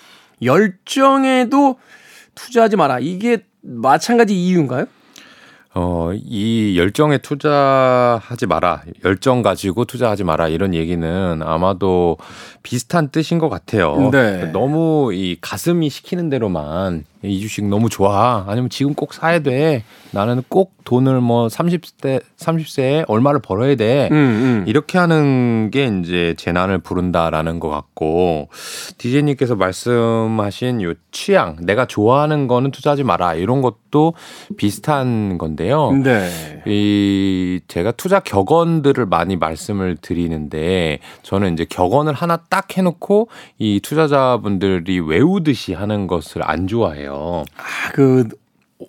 [0.42, 1.78] 열정에도
[2.34, 2.98] 투자하지 마라.
[3.00, 4.86] 이게 마찬가지 이유인가요?
[5.74, 8.82] 어, 이 열정에 투자하지 마라.
[9.04, 10.48] 열정 가지고 투자하지 마라.
[10.48, 12.18] 이런 얘기는 아마도
[12.62, 14.10] 비슷한 뜻인 것 같아요.
[14.10, 14.50] 네.
[14.52, 18.44] 너무 이 가슴이 시키는 대로만 이 주식 너무 좋아.
[18.48, 19.84] 아니면 지금 꼭 사야 돼.
[20.10, 24.08] 나는 꼭 돈을 뭐 30대 30세에 얼마를 벌어야 돼.
[24.10, 24.64] 음, 음.
[24.66, 28.48] 이렇게 하는 게 이제 재난을 부른다라는 것 같고
[28.98, 34.14] 디제이님께서 말씀하신 요 취향 내가 좋아하는 거는 투자하지 마라 이런 것도
[34.56, 35.92] 비슷한 건데요.
[36.02, 36.62] 네.
[36.66, 45.00] 이 제가 투자 격언들을 많이 말씀을 드리는데 저는 이제 격언을 하나 딱 해놓고 이 투자자분들이
[45.00, 47.11] 외우듯이 하는 것을 안 좋아해요.
[47.14, 48.28] 아, 그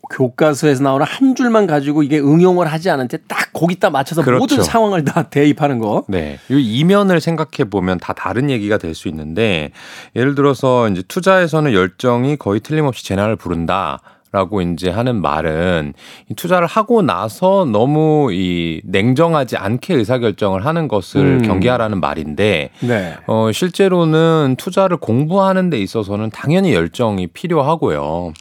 [0.09, 4.39] 교과서에서 나오는 한 줄만 가지고 이게 응용을 하지 않은 채딱 거기다 맞춰서 그렇죠.
[4.39, 6.03] 모든 상황을 다 대입하는 거.
[6.07, 6.39] 네.
[6.49, 9.71] 이 이면을 생각해 보면 다 다른 얘기가 될 수 있는데
[10.15, 13.99] 예를 들어서 이제 투자에서는 열정이 거의 틀림없이 재난을 부른다.
[14.34, 15.93] 라고 이제 하는 말은
[16.30, 21.41] 이 투자를 하고 나서 너무 이 냉정하지 않게 의사결정을 하는 것을 음.
[21.43, 23.13] 경계하라는 말인데 네.
[23.28, 28.34] 어, 실제로는 투자를 공부하는 데 있어서는 당연히 열정이 필요하고요.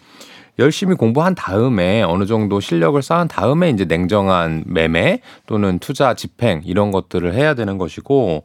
[0.62, 6.92] 열심히 공부한 다음에 어느 정도 실력을 쌓은 다음에 이제 냉정한 매매 또는 투자 집행 이런
[6.92, 8.44] 것들을 해야 되는 것이고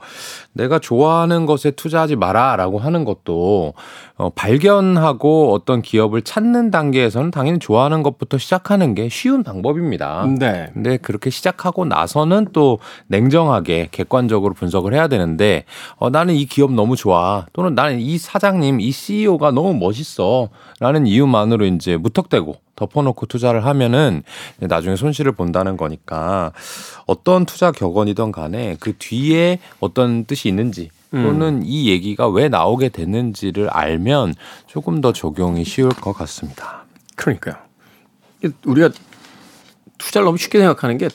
[0.54, 3.74] 내가 좋아하는 것에 투자하지 마라라고 하는 것도
[4.18, 10.28] 어, 발견하고 어떤 기업을 찾는 단계에서는 당연히 좋아하는 것부터 시작하는 게 쉬운 방법입니다.
[10.40, 10.72] 네.
[10.74, 15.66] 근데 그렇게 시작하고 나서는 또 냉정하게 객관적으로 분석을 해야 되는데
[15.98, 21.66] 어, 나는 이 기업 너무 좋아 또는 나는 이 사장님 이 CEO가 너무 멋있어라는 이유만으로
[21.66, 24.24] 이제 무턱대고 덮어놓고 투자를 하면은
[24.60, 26.54] 나중에 손실을 본다는 거니까
[27.06, 33.70] 어떤 투자 격언이든 간에 그 뒤에 어떤 뜻이 있는지 또는 이 얘기가 왜 나오게 됐는지를
[33.70, 34.36] 알면
[34.68, 36.86] 조금 더 적용이 쉬울 것 같습니다.
[37.16, 37.56] 그러니까요.
[38.66, 38.90] 우리가
[39.98, 41.10] 투자를 너무 쉽게 생각하는 게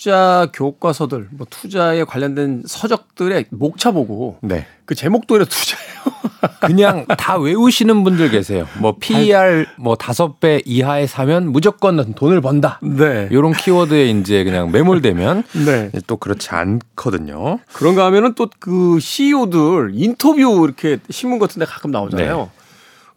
[0.00, 4.66] 투자 교과서들, 뭐 투자에 관련된 서적들의 목차 보고 네.
[4.86, 5.90] 그 제목도 이래 투자예요.
[6.60, 8.66] 그냥 다 외우시는 분들 계세요.
[8.78, 12.80] 뭐 PER 뭐 다섯 배 이하에 사면 무조건 돈을 번다.
[12.82, 13.28] 네.
[13.30, 15.90] 이런 키워드에 이제 그냥 매몰되면 네.
[16.06, 17.58] 또 그렇지 않거든요.
[17.74, 22.36] 그런가 하면은 또 그 CEO들 인터뷰 이렇게 신문 같은 데 가끔 나오잖아요.
[22.38, 22.59] 네.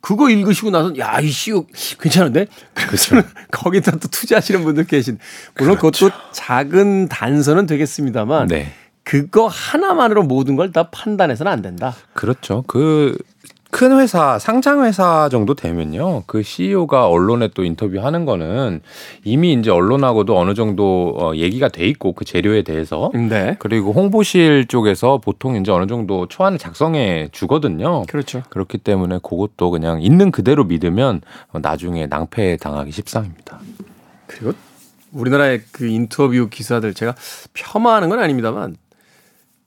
[0.04, 1.66] 그거 읽으시고 나서 야, 이 CEO
[1.98, 2.48] 괜찮은데?
[2.74, 3.16] 그래서
[3.52, 5.18] 거기다 또 투자하시는 분들 계신.
[5.58, 8.74] 물론 그것도 작은 단서는 되겠습니다만 네.
[9.06, 11.96] 그거 하나만으로 모든 걸 다 판단해서는 안 된다.
[12.14, 12.66] 그렇죠.
[12.68, 13.18] 그
[13.74, 16.24] 큰 회사, 상장 회사 정도 되면요.
[16.28, 18.82] 그 CEO가 언론에 또 인터뷰하는 거는
[19.24, 23.56] 이미 이제 언론하고도 어느 정도 어, 얘기가 돼 있고 그 재료에 대해서 네.
[23.58, 28.04] 그리고 홍보실 쪽에서 보통 이제 어느 정도 초안을 작성해 주거든요.
[28.04, 28.44] 그렇죠.
[28.50, 33.60] 그렇기 때문에 그것도 그냥 있는 그대로 믿으면 나중에 낭패 당하기 십상입니다.
[34.28, 34.54] 그리고
[35.14, 37.16] 우리나라의 그 인터뷰 기사들 제가
[37.54, 38.76] 폄하하는 건 아닙니다만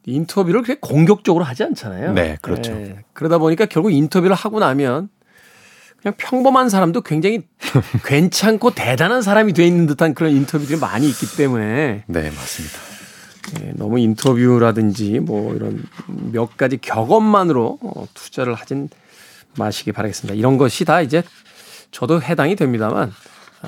[0.06, 2.12] 인터뷰를 그렇게 공격적으로 하지 않잖아요.
[2.12, 2.72] 네, 그렇죠.
[2.72, 5.08] 예, 그러다 보니까 결국 인터뷰를 하고 나면
[6.00, 7.42] 그냥 평범한 사람도 굉장히
[8.06, 12.78] 괜찮고 대단한 사람이 돼 있는 듯한 그런 인터뷰들이 많이 있기 때문에 네, 맞습니다.
[13.60, 18.88] 예, 너무 인터뷰라든지 뭐 이런 몇 가지 격언만으로 어, 투자를 하진
[19.58, 20.36] 마시기 바라겠습니다.
[20.36, 21.22] 이런 것이 다 이제
[21.90, 23.12] 저도 해당이 됩니다만 아,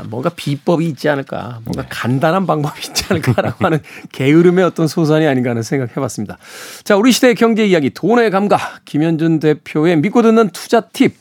[0.08, 3.80] 뭔가 비법이 있지 않을까, 뭔가 간단한 방법이 있지 않을까라고 하는
[4.12, 6.38] 게으름의 어떤 소산이 아닌가 하는 생각 해 봤습니다.
[6.84, 11.14] 자, 우리 시대의 경제 이야기 돈의 감각 김현준 대표의 믿고 듣는 투자 팁.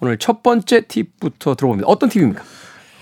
[0.00, 1.88] 오늘 첫 번째 팁부터 들어봅니다.
[1.88, 2.42] 어떤 팁입니까?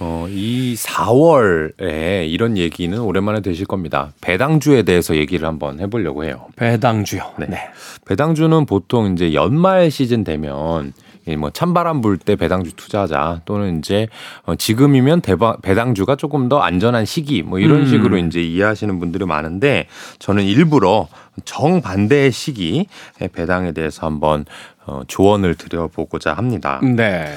[0.00, 4.12] 어, 이 4월에 이런 얘기는 오랜만에 되실 겁니다.
[4.20, 6.48] 배당주에 대해서 얘기를 한번 해보려고 해요.
[6.56, 7.22] 배당주요.
[7.48, 7.58] 네.
[8.04, 11.03] 배당주는 보통 이제 연말 시즌 되면 이
[11.38, 14.08] 뭐 찬바람 불 때 배당주 투자하자 또는 이제
[14.44, 17.86] 어 지금이면 대바, 배당주가 조금 더 안전한 시기 뭐 이런 음.
[17.86, 21.08] 식으로 이제 이해하시는 분들이 많은데 저는 일부러
[21.44, 22.86] 정반대의 시기에
[23.32, 24.44] 배당에 대해서 한번
[24.86, 26.80] 어 조언을 드려보고자 합니다.
[26.82, 27.34] 네.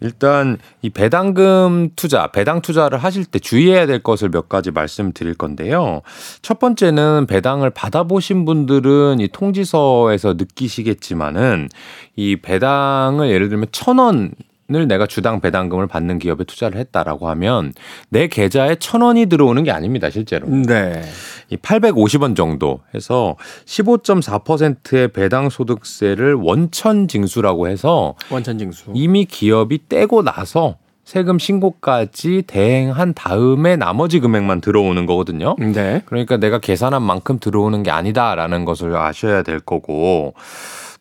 [0.00, 6.02] 일단 이 배당금 투자, 배당 투자를 하실 때 주의해야 될 것을 몇 가지 말씀드릴 건데요.
[6.42, 11.68] 첫 번째는 배당을 받아보신 분들은 이 통지서에서 느끼시겠지만은
[12.16, 14.32] 이 배당을 예를 들면 천 원
[14.72, 17.74] 을 내가 주당 배당금을 받는 기업에 투자를 했다라고 하면
[18.08, 20.48] 내 계좌에 천 원이 들어오는 게 아닙니다, 실제로.
[20.48, 21.02] 네.
[21.50, 28.90] 이 850원 정도 해서 15.4%의 배당 소득세를 원천 징수라고 해서 원천 징수.
[28.94, 35.56] 이미 기업이 떼고 나서 세금 신고까지 대행한 다음에 나머지 금액만 들어오는 거거든요.
[35.58, 36.00] 네.
[36.06, 40.32] 그러니까 내가 계산한 만큼 들어오는 게 아니다라는 것을 아셔야 될 거고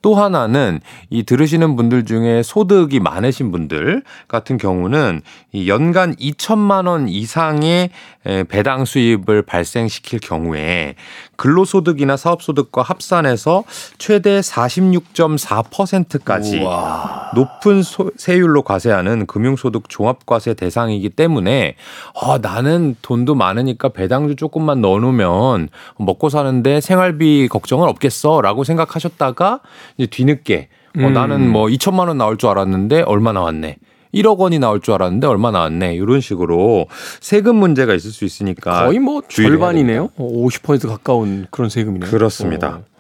[0.04, 5.22] 또 하나는 이 들으시는 분들 중에 소득이 많으신 분들 같은 경우는
[5.54, 7.90] 이 연간 2천만 원 이상의
[8.26, 10.94] 에, 배당 수입을 발생시킬 경우에
[11.38, 13.64] 근로소득이나 사업소득과 합산해서
[13.98, 17.32] 최대 46.4%까지 우와.
[17.36, 21.76] 높은 소- 세율로 과세하는 금융소득 종합과세 대상이기 때문에
[22.14, 29.60] 어, 나는 돈도 많으니까 배당주 조금만 넣어놓으면 먹고 사는데 생활비 걱정은 없겠어라고 생각하셨다가
[29.98, 31.14] 이제 뒤늦게 어, 음.
[31.14, 33.78] 나는 뭐 2천만 원 나올 줄 알았는데 얼마 나왔네.
[34.14, 35.96] 1억 원이 나올 줄 알았는데 얼마 나왔네.
[35.96, 36.88] 이런 식으로
[37.20, 40.10] 세금 문제가 있을 수 있으니까 거의 뭐 절반이네요.
[40.18, 42.10] 50% 가까운 그런 세금이네요.
[42.12, 42.82] 그렇습니다.
[42.82, 42.94] 어.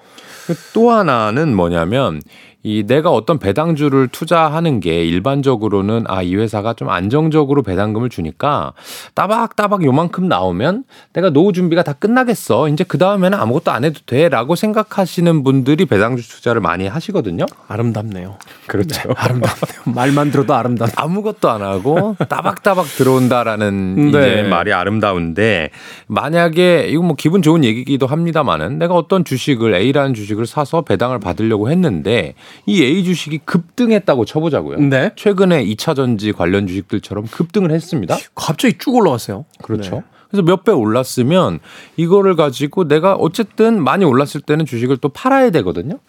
[0.73, 2.21] 또 하나는 뭐냐면
[2.63, 8.71] 이 내가 어떤 배당주를 투자하는 게 일반적으로는 아 이 회사가 좀 안정적으로 배당금을 주니까
[9.13, 12.69] 따박따박 요만큼 나오면 내가 노후 준비가 다 끝나겠어.
[12.69, 17.45] 이제 그 다음에는 아무것도 안 해도 돼 라고 생각하시는 분들이 배당주 투자를 많이 하시거든요.
[17.67, 18.37] 아름답네요.
[18.67, 19.11] 그렇죠.
[19.15, 19.83] 아름답네요.
[19.93, 20.89] 말만 들어도 아름답.
[20.95, 24.09] 아무것도 안 하고 따박따박 들어온다라는 네.
[24.09, 25.69] 이제 말이 아름다운데
[26.07, 31.69] 만약에 이거 뭐 기분 좋은 얘기기도 합니다만은 내가 어떤 주식을 A라는 주식을 사서 배당을 받으려고
[31.69, 32.33] 했는데
[32.65, 34.77] 이 A 주식이 급등했다고 쳐보자고요.
[34.79, 35.11] 네.
[35.15, 38.17] 최근에 2차 전지 관련 주식들처럼 급등을 했습니다.
[38.35, 39.45] 갑자기 쭉 올라왔어요.
[39.61, 39.95] 그렇죠.
[39.97, 40.03] 네.
[40.29, 41.59] 그래서 몇 배 올랐으면
[41.95, 45.99] 이거를 가지고 내가 어쨌든 많이 올랐을 때는 주식을 또 팔아야 되거든요.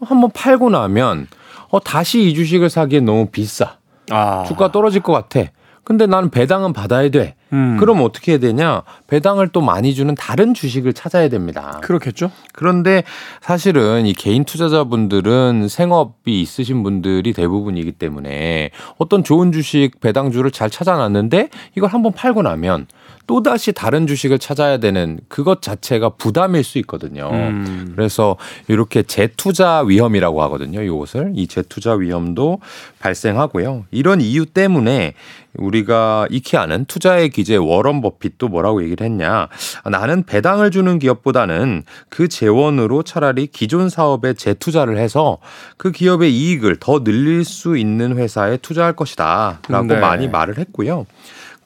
[0.00, 1.26] 한번 팔고 나면
[1.68, 3.76] 어 다시 이 주식을 사기엔 너무 비싸.
[4.10, 4.44] 아.
[4.44, 5.50] 주가 떨어질 것 같아.
[5.86, 7.36] 근데 나는 배당은 받아야 돼.
[7.52, 7.76] 음.
[7.78, 8.82] 그럼 어떻게 해야 되냐?
[9.06, 11.78] 배당을 또 많이 주는 다른 주식을 찾아야 됩니다.
[11.80, 12.32] 그렇겠죠.
[12.52, 13.04] 그런데
[13.40, 21.50] 사실은 이 개인 투자자분들은 생업이 있으신 분들이 대부분이기 때문에 어떤 좋은 주식 배당주를 잘 찾아놨는데
[21.76, 22.88] 이걸 한번 팔고 나면
[23.26, 27.30] 또다시 다른 주식을 찾아야 되는 그것 자체가 부담일 수 있거든요.
[27.32, 27.92] 음.
[27.94, 28.36] 그래서
[28.68, 30.82] 이렇게 재투자 위험이라고 하거든요.
[30.82, 32.60] 이것을 이 재투자 위험도
[33.00, 33.86] 발생하고요.
[33.90, 35.14] 이런 이유 때문에
[35.54, 39.48] 우리가 익히 아는 투자의 기재 워런 버핏도 뭐라고 얘기를 했냐.
[39.90, 45.38] 나는 배당을 주는 기업보다는 그 재원으로 차라리 기존 사업에 재투자를 해서
[45.76, 49.60] 그 기업의 이익을 더 늘릴 수 있는 회사에 투자할 것이다.
[49.68, 49.96] 라고 네.
[49.98, 51.06] 많이 말을 했고요.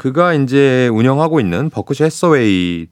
[0.00, 2.86] 그가 이제 운영하고 있는 버크셔 해서웨이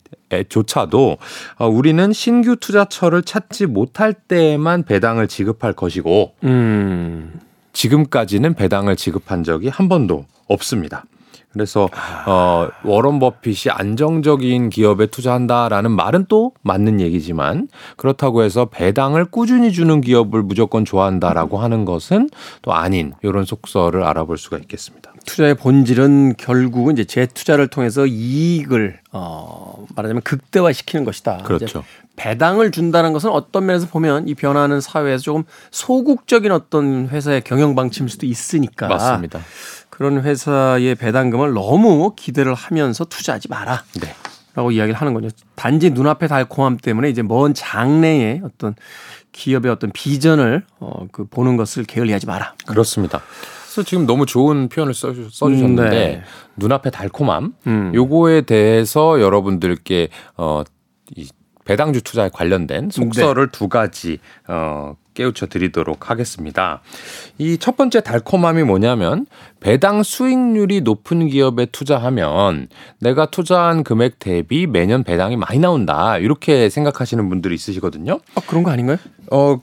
[0.51, 1.17] 조차도
[1.57, 7.41] 어, 우리는 신규 투자처를 찾지 못할 때에만 배당을 지급할 것이고 음.
[7.73, 11.05] 지금까지는 배당을 지급한 적이 한 번도 없습니다.
[11.51, 11.89] 그래서
[12.27, 20.03] 어 워런 버핏이 안정적인 기업에 투자한다라는 말은 또 맞는 얘기지만 그렇다고 해서 배당을 꾸준히 주는
[20.03, 22.29] 기업을 무조건 좋아한다라고 하는 것은
[22.61, 25.15] 또 아닌 이런 속설을 알아볼 수가 있겠습니다.
[25.29, 31.43] 투자의 본질은 결국은 이제 재투자를 통해서 이익을 어 말하자면 극대화시키는 것이다.
[31.45, 31.85] 그렇죠.
[32.17, 38.09] 배당을 준다는 것은 어떤 면에서 보면 이 변화하는 사회에서 조금 소극적인 어떤 회사의 경영 방침일
[38.09, 39.41] 수도 있으니까 맞습니다.
[39.91, 43.85] 그런 회사의 배당금을 너무 기대를 하면서 투자하지 마라.
[44.01, 44.15] 네.
[44.55, 45.29] 라고 이야기를 하는 거죠.
[45.57, 48.75] 단지 눈앞의 달콤함 때문에 이제 먼 장래의 어떤
[49.33, 52.55] 기업의 어떤 비전을 어, 그 보는 것을 게을리하지 마라.
[52.67, 53.21] 그렇습니다.
[53.79, 56.23] 그래서 지금 너무 좋은 표현을 써, 써주셨는데 음, 네.
[56.57, 57.93] 눈앞의 달콤함 음.
[57.95, 60.65] 요거에 대해서 여러분들께 어,
[61.15, 61.29] 이
[61.65, 66.81] 배당주 투자에 관련된 속설을 두 가지 어, 깨우쳐 드리도록 하겠습니다.
[67.39, 69.27] 이 첫 번째 달콤함이 뭐냐면
[69.61, 72.67] 배당 수익률이 높은 기업에 투자하면
[73.01, 76.19] 내가 투자한 금액 대비 매년 배당이 많이 나온다.
[76.19, 78.19] 이렇게 생각하시는 분들이 있으시거든요.
[78.35, 78.97] 아, 그런 거 아닌가요?
[79.31, 79.61] 어,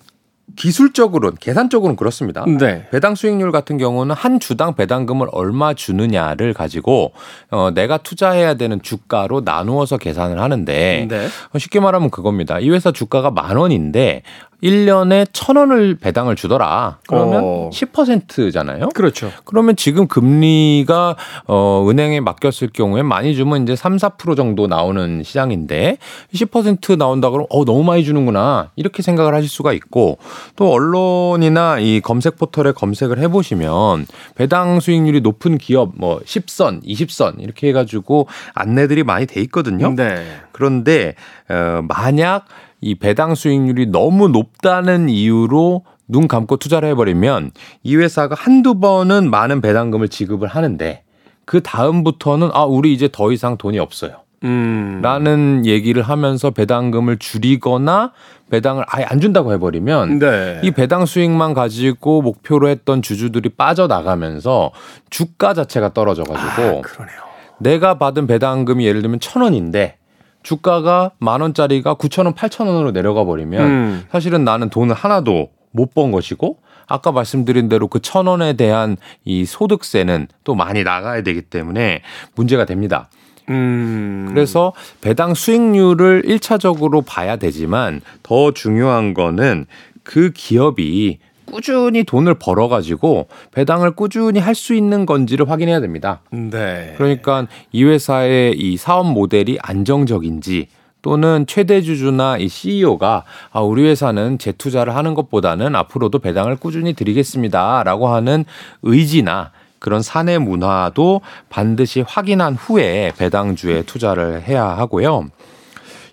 [0.55, 2.45] 기술적으로는 계산적으로는 그렇습니다.
[2.45, 2.87] 네.
[2.91, 7.13] 배당 수익률 같은 경우는 한 주당 배당금을 얼마 주느냐를 가지고
[7.49, 11.27] 어, 내가 투자해야 되는 주가로 나누어서 계산을 하는데 네.
[11.53, 12.59] 어, 쉽게 말하면 그겁니다.
[12.59, 14.21] 이 회사 주가가 만 원인데
[14.63, 16.99] 1년에 천 원을 배당을 주더라.
[17.07, 17.69] 그러면 어.
[17.71, 18.89] 10%잖아요.
[18.89, 19.31] 그렇죠.
[19.43, 21.15] 그러면 지금 금리가
[21.47, 25.97] 어 은행에 맡겼을 경우에 많이 주면 이제 3, 4% 정도 나오는 시장인데
[26.33, 28.71] 10% 나온다 그러면 어 너무 많이 주는구나.
[28.75, 30.17] 이렇게 생각을 하실 수가 있고
[30.55, 37.35] 또 언론이나 이 검색 포털에 검색을 해 보시면 배당 수익률이 높은 기업 뭐 10선, 20선
[37.39, 39.93] 이렇게 해 가지고 안내들이 많이 돼 있거든요.
[39.95, 40.25] 네.
[40.51, 41.15] 그런데
[41.49, 42.45] 어, 만약
[42.85, 47.49] 이 배당 수익률이 너무 높다는 이유로 눈 감고 투자를 해버리면
[47.81, 51.01] 이 회사가 한두 번은 많은 배당금을 지급을 하는데
[51.45, 54.17] 그 다음부터는 아 우리 이제 더 이상 돈이 없어요.
[54.43, 54.99] 음.
[55.01, 58.11] 라는 얘기를 하면서 배당금을 줄이거나
[58.51, 60.61] 배당을 아예 안 준다고 해버리면 네.
[60.63, 64.69] 이 배당 수익만 가지고 목표로 했던 주주들이 빠져나가면서
[65.09, 67.17] 주가 자체가 떨어져가지고 아, 그러네요.
[67.57, 69.97] 내가 받은 배당금이 예를 들면 천 원인데
[70.45, 74.05] 주가가 만 원짜리가 구천 원, 팔천 원으로 내려가 버리면 음.
[74.11, 79.43] 사실은 나는 돈을 하나도 못 번 것이고 아까 말씀드린 대로 그 천 원에 대한 이
[79.43, 82.01] 소득세는 또 많이 나가야 되기 때문에
[82.35, 83.09] 문제가 됩니다.
[83.49, 84.27] 음.
[84.29, 89.65] 그래서 배당 수익률을 1차적으로 봐야 되지만 더 중요한 거는
[90.03, 91.19] 그 기업이
[91.55, 96.21] 꾸준히 돈을 벌어가지고 배당을 꾸준히 할 수 있는 건지를 확인해야 됩니다.
[96.31, 96.93] 네.
[96.97, 100.67] 그러니까 이 회사의 이 사업 모델이 안정적인지
[101.01, 108.07] 또는 최대 주주나 이 CEO가 아, 우리 회사는 재투자를 하는 것보다는 앞으로도 배당을 꾸준히 드리겠습니다라고
[108.07, 108.43] 하는
[108.81, 115.27] 의지나 그런 사내 문화도 반드시 확인한 후에 배당주에 투자를 해야 하고요.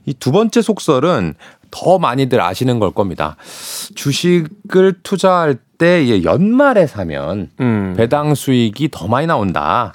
[0.07, 1.35] 이 두 번째 속설은
[1.73, 3.37] 더 많이들 아시는 걸 겁니다.
[3.97, 7.95] 주식을 투자할 때 연말에 사면 음.
[7.97, 9.93] 배당 수익이 더 많이 나온다.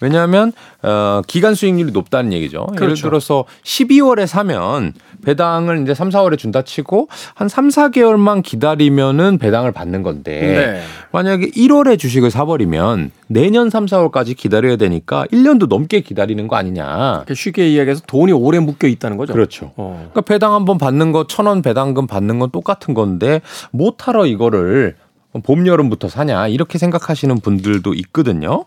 [0.00, 2.66] 왜냐하면 어 기간 수익률이 높다는 얘기죠.
[2.74, 3.02] 예를 그렇죠.
[3.08, 4.92] 들어서 12월에 사면
[5.24, 10.82] 배당을 이제 3, 4월에 준다 치고 한 3, 4개월만 기다리면은 배당을 받는 건데 네.
[11.12, 17.24] 만약에 1월에 주식을 사버리면 내년 3, 4월까지 기다려야 되니까 1년도 넘게 기다리는 거 아니냐.
[17.34, 19.32] 쉽게 이야기해서 돈이 오래 묶여 있다는 거죠.
[19.32, 19.72] 그렇죠.
[19.76, 20.08] 어.
[20.12, 24.96] 그러니까 배당 한 번 받는 거 천 원 배당금 받는 건 똑같은 건데 못하러 이거를
[25.44, 28.64] 봄 여름부터 사냐 이렇게 생각하시는 분들도 있거든요.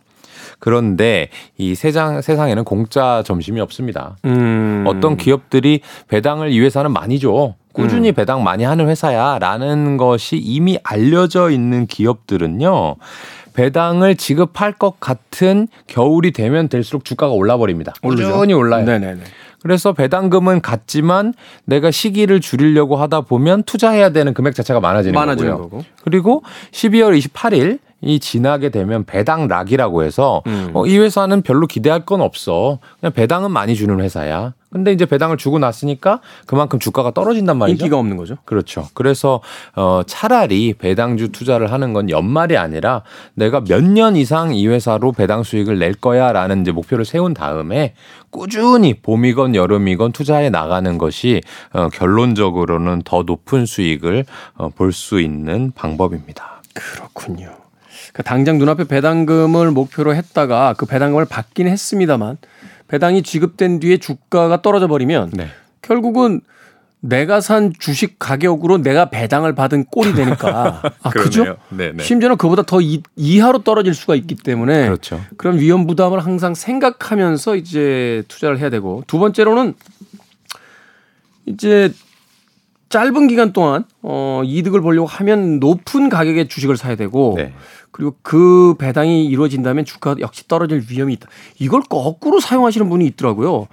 [0.62, 4.16] 그런데 이 세상 세상에는 공짜 점심이 없습니다.
[4.26, 4.86] 음.
[4.88, 7.56] 어떤 기업들이 배당을 이 회사는 많이 줘.
[7.74, 12.96] 꾸준히 배당 많이 하는 회사야라는 것이 이미 알려져 있는 기업들은요.
[13.54, 17.94] 배당을 지급할 것 같은 겨울이 되면 될수록 주가가 올라 버립니다.
[18.02, 18.86] 꾸준히 올라요.
[18.86, 19.22] 네네네.
[19.64, 21.34] 그래서 배당금은 같지만
[21.66, 25.70] 내가 시기를 줄이려고 하다 보면 투자해야 되는 금액 자체가 많아지는, 많아지는 거고요.
[25.70, 25.86] 거고.
[26.04, 30.72] 그리고 12월 28일 이 지나게 되면 배당 락이라고 해서 음.
[30.74, 32.80] 어, 이 회사는 별로 기대할 건 없어.
[33.00, 34.54] 그냥 배당은 많이 주는 회사야.
[34.72, 37.84] 근데 이제 배당을 주고 났으니까 그만큼 주가가 떨어진단 말이죠.
[37.84, 38.38] 인기가 없는 거죠.
[38.46, 38.88] 그렇죠.
[38.94, 39.42] 그래서
[39.76, 45.44] 어 차라리 배당주 투자를 하는 건 연말이 아니라 내가 몇 년 이상 이 회사로 배당
[45.44, 47.96] 수익을 낼 거야라는 이제 목표를 세운 다음에
[48.30, 51.42] 꾸준히 봄이건 여름이건 투자해 나가는 것이
[51.74, 54.24] 어 결론적으로는 더 높은 수익을
[54.56, 56.62] 어 볼 수 있는 방법입니다.
[56.74, 57.50] 그렇군요.
[58.14, 62.38] 그러니까 당장 눈앞에 배당금을 목표로 했다가 그 배당금을 받긴 했습니다만
[62.88, 65.48] 배당이 지급된 뒤에 주가가 떨어져 버리면 네.
[65.82, 66.42] 결국은
[67.00, 71.58] 내가 산 주식 가격으로 내가 배당을 받은 꼴이 되니까 아 그죠?
[71.70, 72.04] 네, 네.
[72.04, 75.20] 심지어는 그보다 더 이, 이하로 떨어질 수가 있기 때문에 그렇죠.
[75.36, 79.74] 그런 위험 부담을 항상 생각하면서 이제 투자를 해야 되고 두 번째로는
[81.48, 81.92] 이제
[82.90, 87.54] 짧은 기간 동안 어 이득을 보려고 하면 높은 가격의 주식을 사야 되고 네.
[87.92, 91.28] 그리고 그 배당이 이루어진다면 주가 역시 떨어질 위험이 있다.
[91.60, 93.68] 이걸 거꾸로 사용하시는 분이 있더라고요.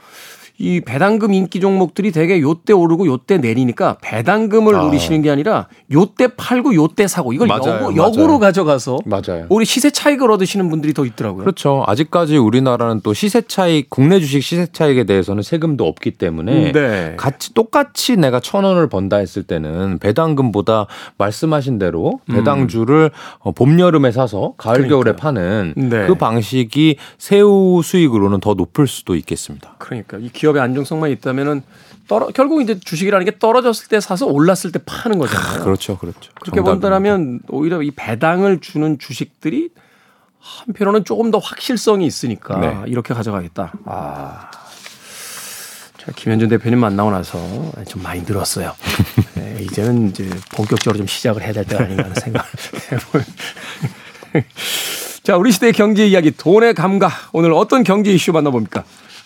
[0.61, 4.83] 이 배당금 인기 종목들이 되게 요때 오르고 요때 내리니까 배당금을 아.
[4.83, 8.38] 노리시는 게 아니라 요때 팔고 요때 사고 이걸 맞아요, 역으로, 맞아요.
[8.40, 9.47] 가져가서 맞아요.
[9.51, 11.44] 오히려 시세 차익을 얻으시는 분들이 더 있더라고요.
[11.44, 11.85] 그렇죠.
[11.87, 17.14] 아직까지 우리나라는 또 시세 차익, 국내 주식 시세 차익에 대해서는 세금도 없기 때문에 네.
[17.16, 20.87] 같이 똑같이 내가 천 원을 번다 했을 때는 배당금보다
[21.18, 26.07] 말씀하신 대로 배당주를 어, 봄 여름에 사서 가을 겨울에 파는 네.
[26.09, 29.77] 그 방식이 세후 수익으로는 더 높을 수도 있겠습니다.
[29.79, 31.62] 그러니까 이 기업 의 안정성만 있다면은
[32.06, 35.62] 떨어 결국 이제 주식이라는 게 떨어졌을 때 사서 올랐을 때 파는 거잖아요.
[35.62, 36.32] 그렇죠, 그렇죠.
[36.40, 36.61] 그렇게.
[36.62, 39.70] 본다면 오히려 이 배당을 주는 주식들이
[40.38, 42.82] 한편으로는 조금 더 확실성이 있으니까 네.
[42.87, 43.72] 이렇게 가져가겠다.
[43.84, 44.50] 아.
[45.98, 47.38] 제가 김현준 대표님 만나고 나서
[47.87, 48.74] 좀 많이 늘었어요.
[49.34, 52.48] 네, 이제는 이제 본격적으로 좀 시작을 해야 될 때가 아닌가 하는 생각을
[52.92, 53.24] 해볼.
[55.22, 57.12] 자, 우리 시대의 경제 이야기, 돈의 감각.
[57.32, 58.84] 오늘 어떤 경제 이슈 만나봅니까?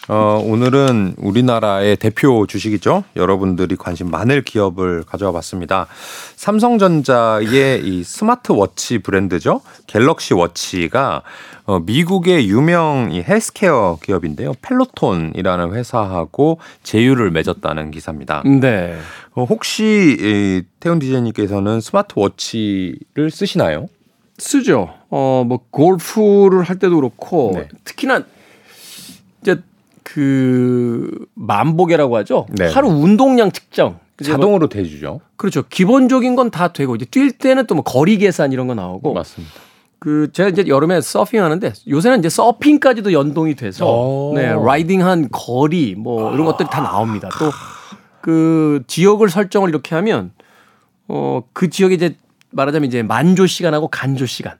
[0.08, 3.04] 어, 오늘은 우리나라의 대표 주식이죠.
[3.14, 5.86] 여러분들이 관심 많을 기업을 가져와 봤습니다.
[6.34, 9.60] 삼성전자의 이 스마트워치 브랜드죠.
[9.86, 11.22] 갤럭시 워치가
[11.64, 14.54] 어, 미국의 유명 이 헬스케어 기업인데요.
[14.62, 18.42] 펠로톤이라는 회사하고 제휴를 맺었다는 기사입니다.
[18.44, 18.96] 네.
[19.34, 23.88] 어, 혹시 이 태훈 디제이님께서는 스마트워치를 쓰시나요?
[24.38, 24.92] 쓰죠.
[25.10, 27.68] 어, 뭐, 골프를 할 때도 그렇고, 네.
[27.84, 28.24] 특히나,
[30.04, 32.46] 그, 만보계라고 하죠.
[32.50, 32.68] 네.
[32.70, 33.98] 하루 운동량 측정.
[34.20, 35.20] 이제 뭐- 자동으로 대주죠.
[35.36, 35.62] 그렇죠.
[35.68, 39.54] 기본적인 건 다 되고, 이제 뛸 때는 또 뭐 거리 계산 이런 거 나오고, 맞습니다.
[39.98, 44.32] 그, 제가 이제 여름에 서핑 하는데, 요새는 이제 서핑까지도 연동이 돼서, 오.
[44.34, 47.28] 네, 라이딩한 거리, 뭐, 이런 것들이 다 나옵니다.
[47.38, 47.50] 또,
[48.20, 50.32] 그, 지역을 설정을 이렇게 하면,
[51.08, 52.16] 어, 그 지역에 이제
[52.50, 54.54] 말하자면 이제 만조 시간하고 간조 시간.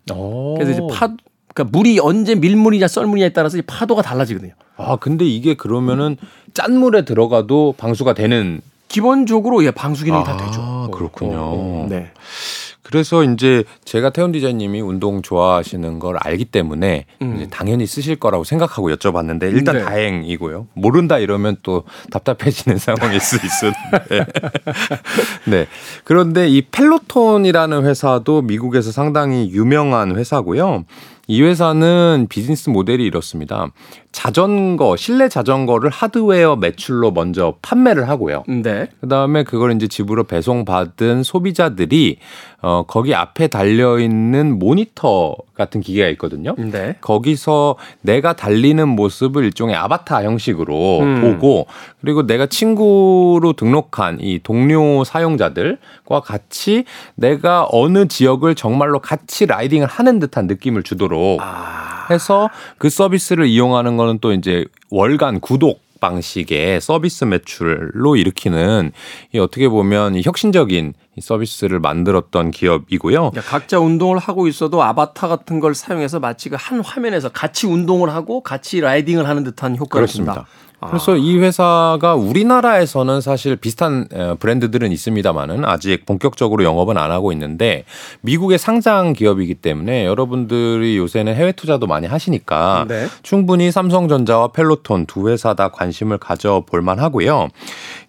[0.56, 1.14] 그래서 이제 파,
[1.54, 4.52] 그러니까 물이 언제 밀물이냐 썰물이냐에 따라서 파도가 달라지거든요.
[4.76, 6.16] 아 근데 이게 그러면은
[6.54, 10.90] 짠 물에 들어가도 방수가 되는 기본적으로 예 방수 기능이 다 아, 되죠.
[10.92, 11.38] 그렇군요.
[11.38, 12.10] 어, 네.
[12.82, 17.46] 그래서 이제 제가 태훈 디자이님이 운동 좋아하시는 걸 알기 때문에 음.
[17.50, 19.82] 당연히 쓰실 거라고 생각하고 여쭤봤는데 일단 네.
[19.82, 20.66] 다행이고요.
[20.74, 24.32] 모른다 이러면 또 답답해지는 상황일 수 있었는데.
[25.48, 25.66] 네.
[26.04, 30.84] 그런데 이 펠로톤이라는 회사도 미국에서 상당히 유명한 회사고요.
[31.32, 33.68] 이 회사는 비즈니스 모델이 이렇습니다.
[34.12, 38.44] 자전거, 실내 자전거를 하드웨어 매출로 먼저 판매를 하고요.
[38.46, 38.86] 네.
[39.00, 42.18] 그 다음에 그걸 이제 집으로 배송받은 소비자들이
[42.60, 46.54] 어, 거기 앞에 달려 있는 모니터 같은 기계가 있거든요.
[46.56, 46.96] 네.
[47.00, 51.20] 거기서 내가 달리는 모습을 일종의 아바타 형식으로 음.
[51.20, 51.66] 보고
[52.00, 56.84] 그리고 내가 친구로 등록한 이 동료 사용자들과 같이
[57.16, 62.06] 내가 어느 지역을 정말로 같이 라이딩을 하는 듯한 느낌을 주도록 아.
[62.10, 68.90] 해서 그 서비스를 이용하는 거는 또 이제 월간 구독 방식의 서비스 매출로 일으키는
[69.32, 73.30] 이 어떻게 보면 이 혁신적인 이 서비스를 만들었던 기업이고요.
[73.30, 78.10] 그러니까 각자 운동을 하고 있어도 아바타 같은 걸 사용해서 마치 그 한 화면에서 같이 운동을
[78.10, 80.32] 하고 같이 라이딩을 하는 듯한 효과를 그렇습니다.
[80.34, 80.48] 준다.
[80.82, 80.88] 아.
[80.88, 87.84] 그래서 이 회사가 우리나라에서는 사실 비슷한 어, 브랜드들은 있습니다만은 아직 본격적으로 영업은 안 하고 있는데
[88.22, 93.06] 미국의 상장 기업이기 때문에 여러분들이 요새는 해외 투자도 많이 하시니까 네.
[93.22, 97.48] 충분히 삼성전자와 펠로톤 두 회사 다 관심을 가져볼 만하고요.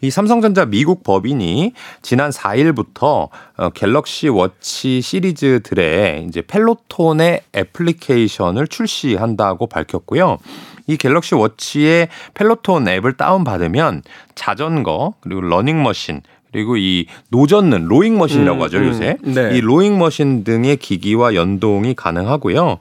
[0.02, 10.40] 이 삼성전자 미국 법인이 지난 4일부터 어, 갤럭시 워치 시리즈들의 이제 펠로톤의 애플리케이션을 출시한다고 밝혔고요.
[10.88, 14.04] 이 갤럭시 워치의 펠로톤 앱을 다운받으면
[14.36, 16.22] 자전거 그리고 러닝머신
[16.54, 19.58] 그리고 이 노젓는 rowing machine이라고 음, 하죠 음, 요새 네.
[19.58, 22.78] 이 rowing machine 등의 기기와 연동이 가능하고요.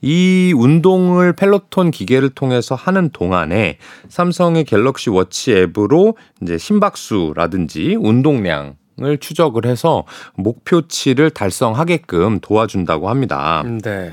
[0.00, 3.78] 이 운동을 펠로톤 기계를 통해서 하는 동안에
[4.08, 10.04] 삼성의 갤럭시 워치 앱으로 이제 심박수라든지 운동량 을 추적을 해서
[10.36, 13.62] 목표치를 달성하게끔 도와준다고 합니다.
[13.84, 14.10] 네.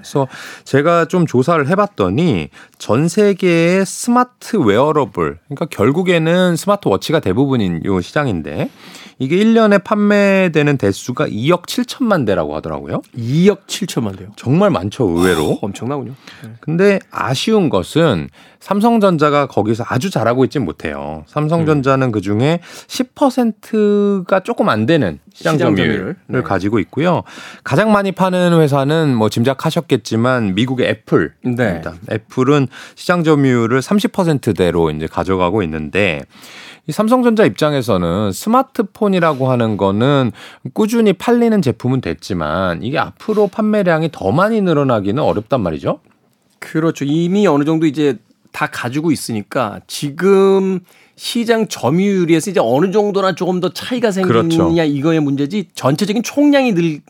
[0.00, 0.26] 그래서
[0.64, 2.48] 제가 좀 조사를 해봤더니
[2.78, 8.70] 전 세계의 스마트 웨어러블, 그러니까 결국에는 스마트워치가 대부분인 요 시장인데
[9.18, 13.02] 이게 1년에 판매되는 대수가 2억 7천만 대라고 하더라고요.
[13.16, 14.30] 2억 7천만 대요.
[14.36, 15.58] 정말 많죠, 의외로.
[15.60, 16.14] 엄청나군요.
[16.42, 16.50] 네.
[16.60, 18.28] 근데 아쉬운 것은
[18.60, 21.24] 삼성전자가 거기서 아주 잘하고 있진 못해요.
[21.26, 26.16] 삼성전자는 그 중에 10%가 조금 안 되는 시장 점유율을 점유율.
[26.26, 26.40] 네.
[26.42, 27.22] 가지고 있고요.
[27.62, 31.92] 가장 많이 파는 회사는 뭐 짐작하셨 겠지만 미국의 애플입니다.
[31.92, 32.14] 네.
[32.14, 36.22] 애플은 시장 점유율을 30%대로 이제 가져가고 있는데
[36.86, 40.32] 이 삼성전자 입장에서는 스마트폰이라고 하는 거는
[40.72, 46.00] 꾸준히 팔리는 제품은 됐지만 이게 앞으로 판매량이 더 많이 늘어나기는 어렵단 말이죠.
[46.58, 47.04] 그렇죠.
[47.04, 48.18] 이미 어느 정도 이제
[48.52, 50.80] 다 가지고 있으니까 지금
[51.16, 54.82] 시장 점유율에서 이제 어느 정도나 조금 더 차이가 생기느냐 그렇죠.
[54.82, 57.00] 이거의 문제지 전체적인 총량이 늘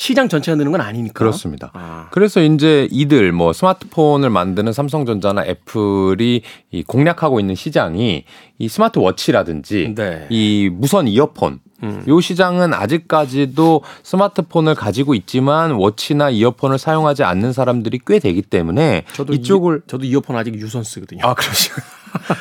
[0.00, 1.12] 시장 전체가 느는 건 아니니까.
[1.12, 1.70] 그렇습니다.
[1.74, 2.08] 아.
[2.10, 6.40] 그래서 이제 이들 뭐 스마트폰을 만드는 삼성전자나 애플이
[6.70, 8.24] 이 공략하고 있는 시장이
[8.58, 10.26] 이 스마트워치라든지 네.
[10.30, 12.02] 이 무선 이어폰 음.
[12.08, 19.34] 요 시장은 아직까지도 스마트폰을 가지고 있지만 워치나 이어폰을 사용하지 않는 사람들이 꽤 되기 때문에 저도
[19.34, 21.20] 이쪽을 이, 저도 이어폰 아직 유선 쓰거든요.
[21.26, 21.72] 아 그러시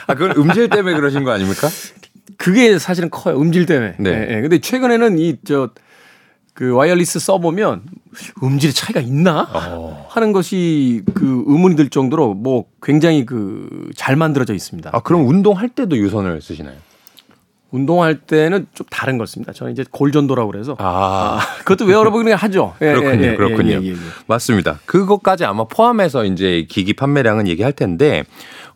[0.08, 1.68] 아 그건 음질 때문에 그러신 거 아닙니까?
[2.38, 3.38] 그게 사실은 커요.
[3.38, 3.96] 음질 때문에.
[4.00, 4.10] 네.
[4.12, 4.42] 예, 예.
[4.42, 5.72] 근데 최근에는 이저
[6.60, 7.84] 그 wireless 써보면
[8.44, 10.06] 음질의 차이가 있나 어.
[10.10, 14.90] 하는 것이 그 의문이 들 정도로 뭐 굉장히 그 잘 만들어져 있습니다.
[14.94, 16.76] 아 그럼 운동할 때도 유선을 쓰시나요?
[17.72, 19.54] 운동할 때는 좀 다른 걸 씁니다.
[19.54, 21.40] 저는 이제 골전도라고 그래서 아.
[21.60, 22.74] 그것도 웨어러블 하죠.
[22.82, 23.24] 예, 그렇군요.
[23.24, 23.72] 예, 예, 그렇군요.
[23.72, 23.96] 예, 예, 예.
[24.28, 24.80] 맞습니다.
[24.86, 28.24] 그것까지 아마 포함해서 이제 기기 판매량은 얘기할 텐데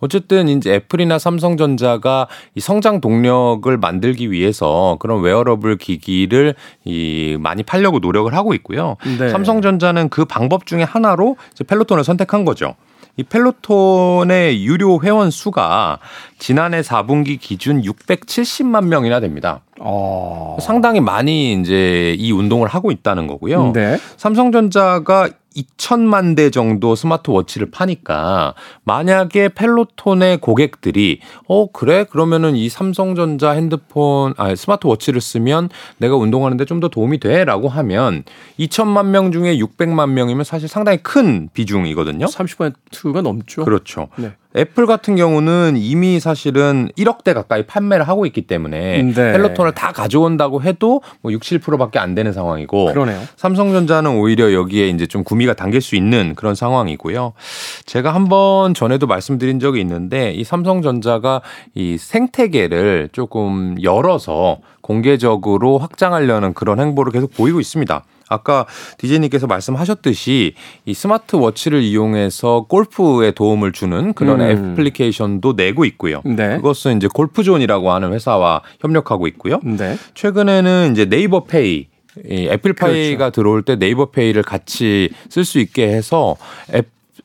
[0.03, 7.99] 어쨌든 이제 애플이나 삼성전자가 이 성장 동력을 만들기 위해서 그런 웨어러블 기기를 이 많이 팔려고
[7.99, 8.97] 노력을 하고 있고요.
[9.17, 9.29] 네.
[9.29, 12.75] 삼성전자는 그 방법 중에 하나로 이제 펠로톤을 선택한 거죠.
[13.15, 15.99] 이 펠로톤의 유료 회원 수가
[16.37, 19.61] 지난해 4분기 기준 670만 명이나 됩니다.
[19.79, 20.57] 어.
[20.59, 23.71] 상당히 많이 이제 이 운동을 하고 있다는 거고요.
[23.71, 23.97] 네.
[24.17, 34.33] 삼성전자가 2천만 대 정도 스마트워치를 파니까 만약에 펠로톤의 고객들이 어 그래 그러면은 이 삼성전자 핸드폰
[34.37, 38.23] 아 스마트워치를 쓰면 내가 운동하는데 좀 더 도움이 돼라고 하면
[38.59, 42.25] 2천만 명 중에 600만 명이면 사실 상당히 큰 비중이거든요.
[42.25, 43.63] 30%가 넘죠.
[43.63, 44.09] 그렇죠.
[44.17, 44.33] 네.
[44.55, 49.13] 애플 같은 경우는 이미 사실은 1억 대 가까이 판매를 하고 있기 때문에 네.
[49.13, 53.19] 펠로톤을 다 가져온다고 해도 뭐 6, 7%밖에 안 되는 상황이고 그러네요.
[53.35, 57.33] 삼성전자는 오히려 여기에 이제 좀 구미가 당길 수 있는 그런 상황이고요.
[57.85, 61.41] 제가 한번 전에도 말씀드린 적이 있는데 이 삼성전자가
[61.73, 68.03] 이 생태계를 조금 열어서 공개적으로 확장하려는 그런 행보를 계속 보이고 있습니다.
[68.33, 68.65] 아까
[68.97, 70.55] 디제이님께서 말씀하셨듯이
[70.85, 74.73] 이 스마트워치를 이용해서 골프에 도움을 주는 그런 음.
[74.73, 76.21] 애플리케이션도 내고 있고요.
[76.25, 76.57] 네.
[76.57, 79.59] 그것은 이제 골프존이라고 하는 회사와 협력하고 있고요.
[79.63, 79.97] 네.
[80.13, 81.87] 최근에는 이제 네이버 페이
[82.25, 83.31] 이 애플페이가 그렇죠.
[83.31, 86.35] 들어올 때 네이버 페이를 같이 쓸 수 있게 해서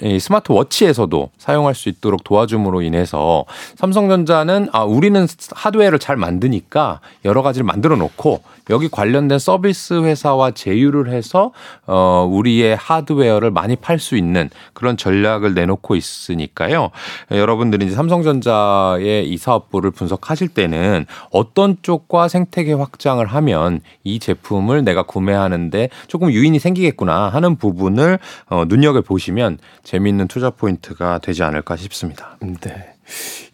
[0.01, 3.45] 앱이 스마트워치에서도 사용할 수 있도록 도와줌으로 인해서
[3.77, 11.11] 삼성전자는 아 우리는 하드웨어를 잘 만드니까 여러 가지를 만들어 놓고 여기 관련된 서비스 회사와 제휴를
[11.11, 11.53] 해서
[11.87, 16.91] 어 우리의 하드웨어를 많이 팔 수 있는 그런 전략을 내놓고 있으니까요.
[17.33, 25.03] 여러분들이 이제 삼성전자의 이 사업부를 분석하실 때는 어떤 쪽과 생태계 확장을 하면 이 제품을 내가
[25.03, 32.37] 구매하는데 조금 유인이 생기겠구나 하는 부분을 어, 눈여겨 보시면 재미있는 투자 포인트가 되지 않을까 싶습니다.
[32.41, 32.98] 네.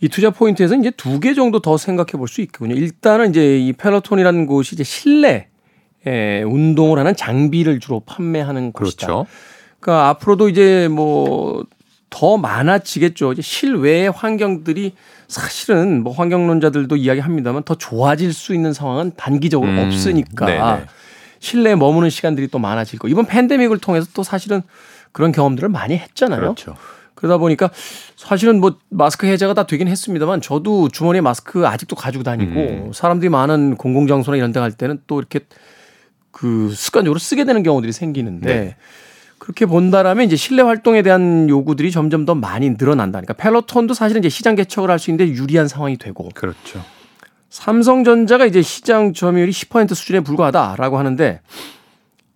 [0.00, 2.74] 이 투자 포인트에서 이제 두 개 정도 더 생각해 볼 수 있거든요.
[2.74, 5.48] 일단은 이제 이 펠로톤이라는 곳이 이제 실내
[6.07, 9.07] 에, 운동을 하는 장비를 주로 판매하는 곳이다.
[9.07, 9.26] 그렇죠.
[9.80, 11.64] 그러니까 앞으로도 이제 뭐
[12.14, 13.32] 더 많아지겠죠.
[13.32, 14.92] 이제 실외의 환경들이
[15.26, 20.84] 사실은 뭐 환경론자들도 이야기합니다만 더 좋아질 수 있는 상황은 단기적으로 음, 없으니까 네네.
[21.40, 23.09] 실내에 머무는 시간들이 또 많아질 거.
[23.09, 24.62] 이번 팬데믹을 통해서 또 사실은
[25.11, 26.40] 그런 경험들을 많이 했잖아요.
[26.40, 26.76] 그렇죠.
[27.25, 27.70] 그러다 보니까
[28.16, 32.91] 사실은 뭐 마스크 해제가 다 되긴 했습니다만 저도 주머니에 마스크 아직도 가지고 다니고 음.
[32.93, 35.41] 사람들이 많은 공공장소나 이런 데 갈 때는 또 이렇게
[36.31, 38.77] 그 습관적으로 쓰게 되는 경우들이 생기는데 네.
[39.39, 43.20] 그렇게 본다라면 이제 실내 활동에 대한 요구들이 점점 더 많이 늘어난다.
[43.20, 46.83] 그러니까 펠로톤도 사실은 이제 시장 개척을 할 수 있는데 유리한 상황이 되고 그렇죠.
[47.51, 51.41] 삼성전자가 이제 시장 점유율이 10% 수준에 불과하다라고 하는데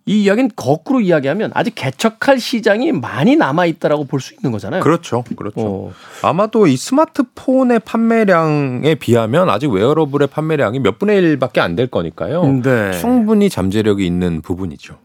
[0.09, 4.81] 이 이야기는 거꾸로 이야기하면 아직 개척할 시장이 많이 남아 있다라고 볼 수 있는 거잖아요.
[4.81, 5.23] 그렇죠.
[5.37, 5.61] 그렇죠.
[5.61, 5.93] 어,
[6.23, 12.43] 아마도 이 스마트폰의 판매량에 비하면 아직 웨어러블의 판매량이 몇 분의 1밖에 안 될 거니까요.
[12.63, 12.91] 네.
[12.99, 14.97] 충분히 잠재력이 있는 부분이죠.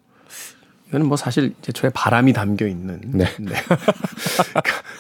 [0.89, 3.01] 이거는 뭐 사실 이제 저의 바람이 담겨 있는.
[3.05, 3.27] 네.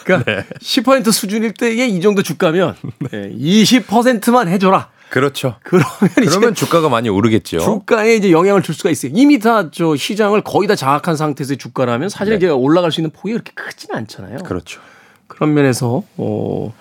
[0.04, 2.74] 그러니까 10% 수준일 때에 이 정도 주가면
[3.10, 3.30] 네.
[3.30, 4.90] 20%만 해줘라.
[5.14, 5.54] 그렇죠.
[5.62, 5.86] 그러면
[6.18, 7.58] 이제 그러면 주가가 많이 오르겠죠.
[7.60, 9.12] 주가에 이제 영향을 줄 수가 있어요.
[9.14, 12.36] 이미 다 저 시장을 거의 다 장악한 상태에서의 주가라면 사실 네.
[12.38, 14.38] 이제 올라갈 수 있는 폭이 그렇게 크지는 않잖아요.
[14.38, 14.80] 그렇죠.
[15.28, 16.74] 그런 면에서 어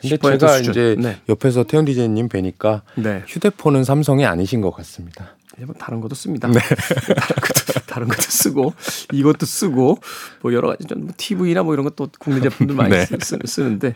[0.00, 0.70] 근데 10% 제가 수준.
[0.72, 1.16] 이제 네.
[1.30, 3.22] 옆에서 태훈 디제이님 뵈니까 네.
[3.26, 5.30] 휴대폰은 삼성이 아니신 것 같습니다.
[5.56, 6.48] 이제 뭐 다른 것도 씁니다.
[6.48, 6.58] 네.
[6.60, 6.76] 다른
[7.40, 8.74] 것도 다른 것도 쓰고
[9.12, 9.98] 이것도 쓰고
[10.42, 13.06] 뭐 여러 가지 좀 TV나 뭐 이런 것도 국내 제품들 많이 네.
[13.06, 13.94] 쓰, 쓰, 는데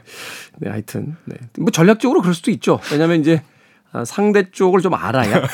[0.58, 1.36] 네, 하여튼 네.
[1.58, 2.78] 뭐 전략적으로 그럴 수도 있죠.
[2.92, 3.42] 왜냐하면 이제
[3.90, 5.42] 아, 상대 쪽을 좀 알아야.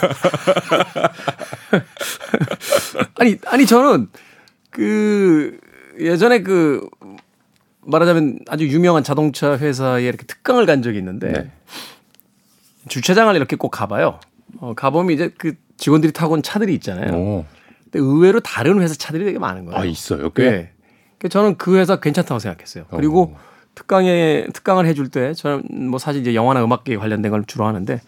[3.17, 4.09] 아니 아니 저는
[4.69, 5.59] 그
[5.99, 6.87] 예전에 그
[7.87, 11.51] 말하자면 아주 유명한 자동차 회사에 이렇게 특강을 간 적이 있는데 네.
[12.89, 14.21] 주차장을 이렇게 꼭 가봐요.
[14.59, 17.15] 어, 가보면 이제 그 직원들이 타고 온 차들이 있잖아요.
[17.15, 17.47] 오.
[17.95, 19.81] 근데 의외로 다른 회사 차들이 되게 많은 거예요.
[19.81, 20.31] 아 있어요.
[20.31, 20.51] 꽤.
[20.51, 20.71] 네.
[21.19, 22.87] 그래서 저는 그 회사 괜찮다고 생각했어요.
[22.91, 23.37] 그리고
[23.77, 28.01] 특강에 특강을 해줄 때 저는 뭐 사실 이제 영화나 음악계 관련된 걸 주로 하는데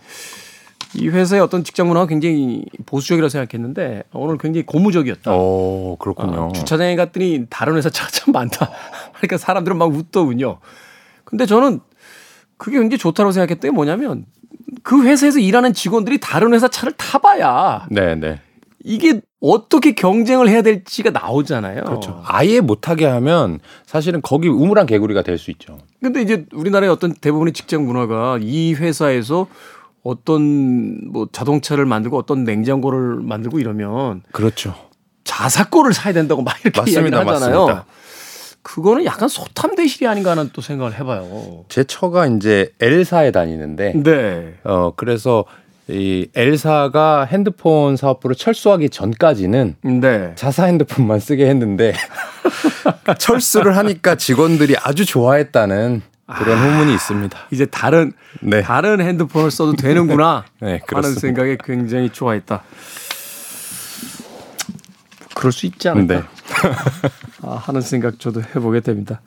[0.95, 5.33] 이 회사의 어떤 직장 문화가 굉장히 보수적이라고 생각했는데 오늘 굉장히 고무적이었다.
[5.37, 6.49] 오 그렇군요.
[6.49, 8.69] 아, 주차장에 갔더니 다른 회사 차가 참 많다.
[9.19, 10.59] 그러니까 사람들은 막 웃더군요.
[11.25, 11.79] 근데 저는
[12.57, 14.27] 그게 굉장히 좋다고 생각했던 게 뭐냐면
[14.83, 18.41] 그 회사에서 일하는 직원들이 다른 회사 차를 타봐야 네네.
[18.83, 21.85] 이게 어떻게 경쟁을 해야 될지가 나오잖아요.
[21.85, 22.23] 그렇죠.
[22.25, 25.79] 아예 못하게 하면 사실은 거기 우물한 개구리가 될 수 있죠.
[26.03, 29.47] 근데 이제 우리나라의 어떤 대부분의 직장 문화가 이 회사에서
[30.03, 34.75] 어떤 뭐 자동차를 만들고 어떤 냉장고를 만들고 이러면 그렇죠.
[35.25, 37.67] 자사고를 사야 된다고 막 이렇게 맞습니다, 이야기를 하잖아요.
[37.67, 37.87] 맞습니다.
[38.63, 41.65] 그거는 약간 소탐 대실이 아닌가 하는 또 생각을 해봐요.
[41.69, 44.55] 제 처가 이제 L사에 다니는데 네.
[44.65, 45.45] 어 그래서
[45.89, 50.33] 이 L사가 핸드폰 사업부를 철수하기 전까지는 네.
[50.35, 51.95] 자사 핸드폰만 쓰게 했는데
[53.19, 57.39] 철수를 하니까 직원들이 아주 좋아했다는 그런 후문이 있습니다.
[57.53, 58.63] 이제 다른 네.
[58.63, 61.15] 다른 핸드폰을 써도 되는구나 네, 하는.
[61.15, 62.63] 생각에 굉장히 좋아했다.
[65.35, 66.23] 그럴 수 있지 않을까 네.
[67.43, 69.21] 아, 하는 생각 저도 해보게 됩니다.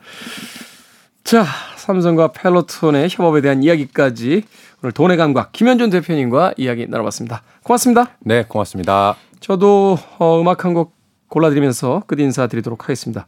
[1.24, 1.46] 자,
[1.78, 4.44] 삼성과 펠로톤의 협업에 대한 이야기까지
[4.82, 7.44] 오늘 돈의 감각 김현준 대표님과 이야기 나눠봤습니다.
[7.64, 8.16] 고맙습니다.
[8.20, 9.16] 네, 고맙습니다.
[9.40, 10.98] 저도 어, 음악 한 곡
[11.28, 13.28] 골라드리면서 끝 인사드리도록 하겠습니다.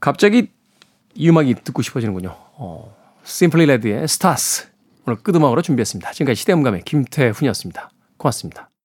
[0.00, 0.50] 갑자기
[1.14, 2.34] 이 음악이 듣고 싶어지는군요.
[2.56, 4.68] 어, Simply Red의 Stars
[5.06, 6.12] 오늘 끝음악으로 준비했습니다.
[6.12, 7.90] 지금까지 시대음감의 김태훈이었습니다.
[8.16, 8.71] 고맙습니다.